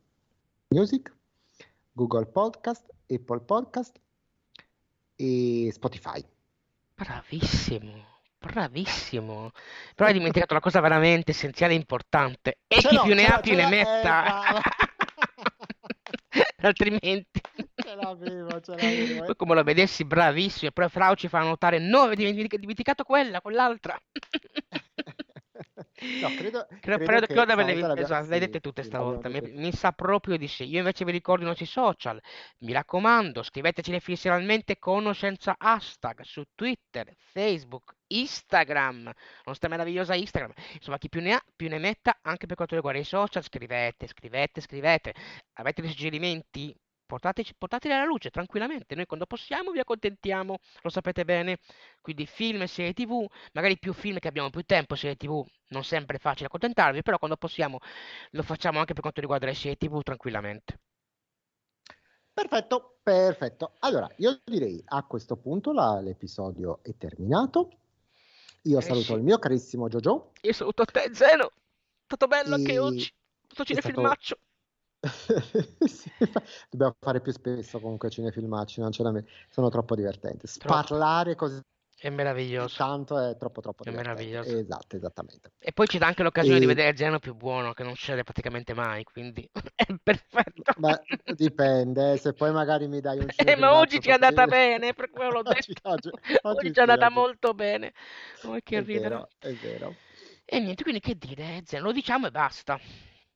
Music, 0.69 1.13
Google 1.91 2.27
Podcast, 2.27 2.85
Apple 3.09 3.41
Podcast 3.41 3.99
e 5.15 5.69
Spotify. 5.73 6.23
Bravissimo, 7.03 8.21
bravissimo. 8.39 9.51
Però 9.93 10.07
hai 10.07 10.15
dimenticato 10.15 10.53
la 10.53 10.61
cosa 10.61 10.79
veramente 10.79 11.31
essenziale 11.31 11.73
e 11.73 11.75
importante. 11.75 12.59
E 12.67 12.79
Ce 12.79 12.87
chi 12.87 12.95
l'ho, 12.95 13.03
più 13.03 13.13
ne 13.13 13.23
ce 13.23 13.27
ha 13.27 13.35
l'ho, 13.35 13.41
più 13.41 13.51
ce 13.51 13.57
ne 13.57 13.61
l'ho, 13.61 13.67
eh, 13.67 13.71
metta. 13.75 14.21
brava. 14.21 14.61
Altrimenti... 16.63 17.41
Ce 17.75 17.95
l'avevo, 17.95 18.61
ce 18.61 18.71
l'avevo. 18.71 19.25
Poi 19.25 19.35
come 19.35 19.53
lo 19.53 19.63
vedessi, 19.63 20.05
bravissimo. 20.05 20.69
E 20.69 20.71
poi 20.71 20.87
Frau 20.87 21.13
ci 21.15 21.27
fa 21.27 21.39
notare, 21.39 21.79
no, 21.79 22.15
dimentic- 22.15 22.55
dimenticato 22.55 23.03
quella, 23.03 23.41
quell'altra. 23.41 23.99
No, 26.19 26.31
credo, 26.33 26.67
Credo, 26.79 27.05
credo 27.05 27.25
che 27.25 27.33
esatto, 28.01 28.27
le 28.27 28.35
hai 28.35 28.39
sì, 28.39 28.39
dette 28.39 28.59
tutte 28.59 28.81
sì, 28.81 28.87
stavolta. 28.89 29.29
Mi, 29.29 29.41
mi 29.41 29.71
sa 29.73 29.91
proprio 29.91 30.37
di 30.37 30.47
sì. 30.47 30.65
Io 30.65 30.79
invece 30.79 31.05
vi 31.05 31.11
ricordo 31.11 31.43
i 31.43 31.47
nostri 31.47 31.65
social. 31.65 32.21
Mi 32.59 32.73
raccomando, 32.73 33.43
scriveteci 33.43 33.91
definitivamente 33.91 34.77
conoscenza 34.79 35.55
hashtag 35.57 36.21
su 36.21 36.43
Twitter, 36.55 37.13
Facebook, 37.15 37.95
Instagram. 38.07 39.11
Nostra 39.45 39.69
meravigliosa 39.69 40.15
Instagram. 40.15 40.53
Insomma, 40.73 40.97
chi 40.97 41.09
più 41.09 41.21
ne 41.21 41.33
ha, 41.33 41.43
più 41.55 41.69
ne 41.69 41.79
metta, 41.79 42.19
anche 42.21 42.45
per 42.45 42.55
quanto 42.55 42.75
riguarda 42.75 42.99
i 42.99 43.05
social, 43.05 43.43
scrivete, 43.43 44.07
scrivete, 44.07 44.61
scrivete. 44.61 45.13
Avete 45.53 45.81
dei 45.81 45.91
suggerimenti? 45.91 46.75
Portateci, 47.05 47.53
portateli 47.57 47.93
alla 47.93 48.05
luce 48.05 48.29
tranquillamente. 48.29 48.95
Noi 48.95 49.05
quando 49.05 49.25
possiamo 49.25 49.71
vi 49.71 49.79
accontentiamo, 49.79 50.57
lo 50.81 50.89
sapete 50.89 51.25
bene. 51.25 51.59
Quindi 52.01 52.25
film 52.25 52.61
e 52.63 52.67
serie 52.67 52.93
TV, 52.93 53.25
magari 53.53 53.77
più 53.77 53.93
film 53.93 54.19
che 54.19 54.27
abbiamo 54.27 54.49
più 54.49 54.63
tempo, 54.63 54.95
serie 54.95 55.15
TV 55.15 55.45
non 55.67 55.83
sempre 55.83 56.17
è 56.17 56.19
facile 56.19 56.47
accontentarvi, 56.47 57.01
però 57.03 57.17
quando 57.17 57.37
possiamo 57.37 57.79
lo 58.31 58.43
facciamo 58.43 58.79
anche 58.79 58.93
per 58.93 59.01
quanto 59.01 59.21
riguarda 59.21 59.45
le 59.45 59.53
serie 59.53 59.77
TV 59.77 60.01
tranquillamente. 60.01 60.79
Perfetto, 62.33 62.97
perfetto. 63.03 63.73
Allora, 63.79 64.09
io 64.17 64.39
direi 64.43 64.81
a 64.87 65.03
questo 65.03 65.35
punto 65.35 65.71
la- 65.71 65.99
l'episodio 65.99 66.79
è 66.81 66.95
terminato. 66.97 67.77
Io 68.63 68.79
Eh 68.79 68.81
saluto 68.81 69.03
sì. 69.05 69.13
il 69.13 69.21
mio 69.21 69.37
carissimo 69.37 69.87
Jojo. 69.87 70.31
Io 70.41 70.53
saluto 70.53 70.85
te, 70.85 71.11
Zeno. 71.13 71.47
È 71.47 72.05
stato 72.05 72.27
bello 72.27 72.55
anche 72.55 72.71
E- 72.73 72.79
oggi. 72.79 73.13
Tutto 73.45 73.61
è 73.61 73.65
cinefilmaccio. 73.65 74.37
Sì, 75.87 76.11
Dobbiamo 76.69 76.95
fare 76.99 77.19
più 77.21 77.31
spesso 77.31 77.79
comunque 77.79 78.09
cinefilmacci, 78.09 78.79
non 78.79 78.91
ce 78.91 79.03
la 79.03 79.11
me- 79.11 79.25
sono 79.49 79.69
troppo 79.69 79.95
divertenti. 79.95 80.47
Sparlare 80.47 81.35
così 81.35 81.59
È 81.97 82.09
meraviglioso. 82.09 82.75
tanto 82.77 83.17
è 83.19 83.35
troppo 83.37 83.59
troppo 83.61 83.83
È 83.83 83.89
divertente. 83.89 84.23
meraviglioso. 84.23 84.57
Esatto, 84.57 84.95
esattamente. 84.95 85.51
E 85.59 85.73
poi 85.73 85.87
ci 85.87 85.97
dà 85.97 86.07
anche 86.07 86.23
l'occasione 86.23 86.57
di 86.59 86.63
E- 86.65 86.67
vedere 86.67 86.95
Zeno 86.95 87.19
più 87.19 87.35
buono, 87.35 87.73
che 87.73 87.83
non 87.83 87.95
succede 87.95 88.23
praticamente 88.23 88.73
mai, 88.73 89.03
quindi 89.03 89.47
è 89.75 89.85
perfetto. 90.01 90.73
Ma 90.77 90.97
dipende, 91.35 92.13
eh, 92.13 92.17
se 92.17 92.31
poi 92.33 92.51
magari 92.53 92.87
mi 92.87 93.01
dai 93.01 93.19
un 93.19 93.27
Eh, 93.35 93.55
ma 93.57 93.75
oggi 93.77 93.99
ci 93.99 94.09
è 94.09 94.13
andata 94.13 94.45
bene, 94.45 94.93
per 94.93 95.09
quello 95.09 95.31
l'ho 95.31 95.39
Oggi- 95.39 95.73
detto. 95.73 95.89
oggi- 95.89 96.09
oggi 96.43 96.71
ci 96.73 96.79
è 96.79 96.81
andata 96.81 97.09
molto 97.09 97.53
bene. 97.53 97.93
Oh, 98.43 98.57
che 98.63 98.77
È 98.77 98.83
ridere. 98.83 99.09
vero, 99.09 99.27
è 99.39 99.51
vero. 99.51 99.95
E 100.45 100.59
niente, 100.59 100.83
quindi 100.83 101.01
che 101.01 101.17
dire, 101.17 101.61
Zeno, 101.65 101.85
lo 101.85 101.91
diciamo 101.91 102.27
e 102.27 102.31
basta. 102.31 102.79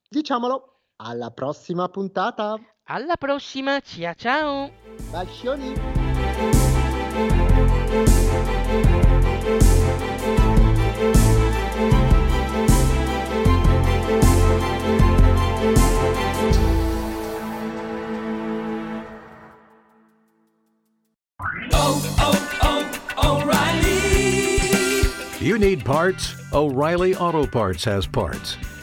Diciamolo, 0.10 0.77
alla 0.98 1.32
prossima 1.32 1.88
puntata. 1.90 2.60
Alla 2.86 3.18
prossima, 3.18 3.80
ciao 3.82 4.14
ciao. 4.16 4.72
Bacioni. 5.12 5.76
You 25.40 25.58
need 25.58 25.86
parts? 25.86 26.36
O'Reilly 26.52 27.16
Auto 27.16 27.46
Parts 27.48 27.86
has 27.86 28.06
parts. 28.06 28.58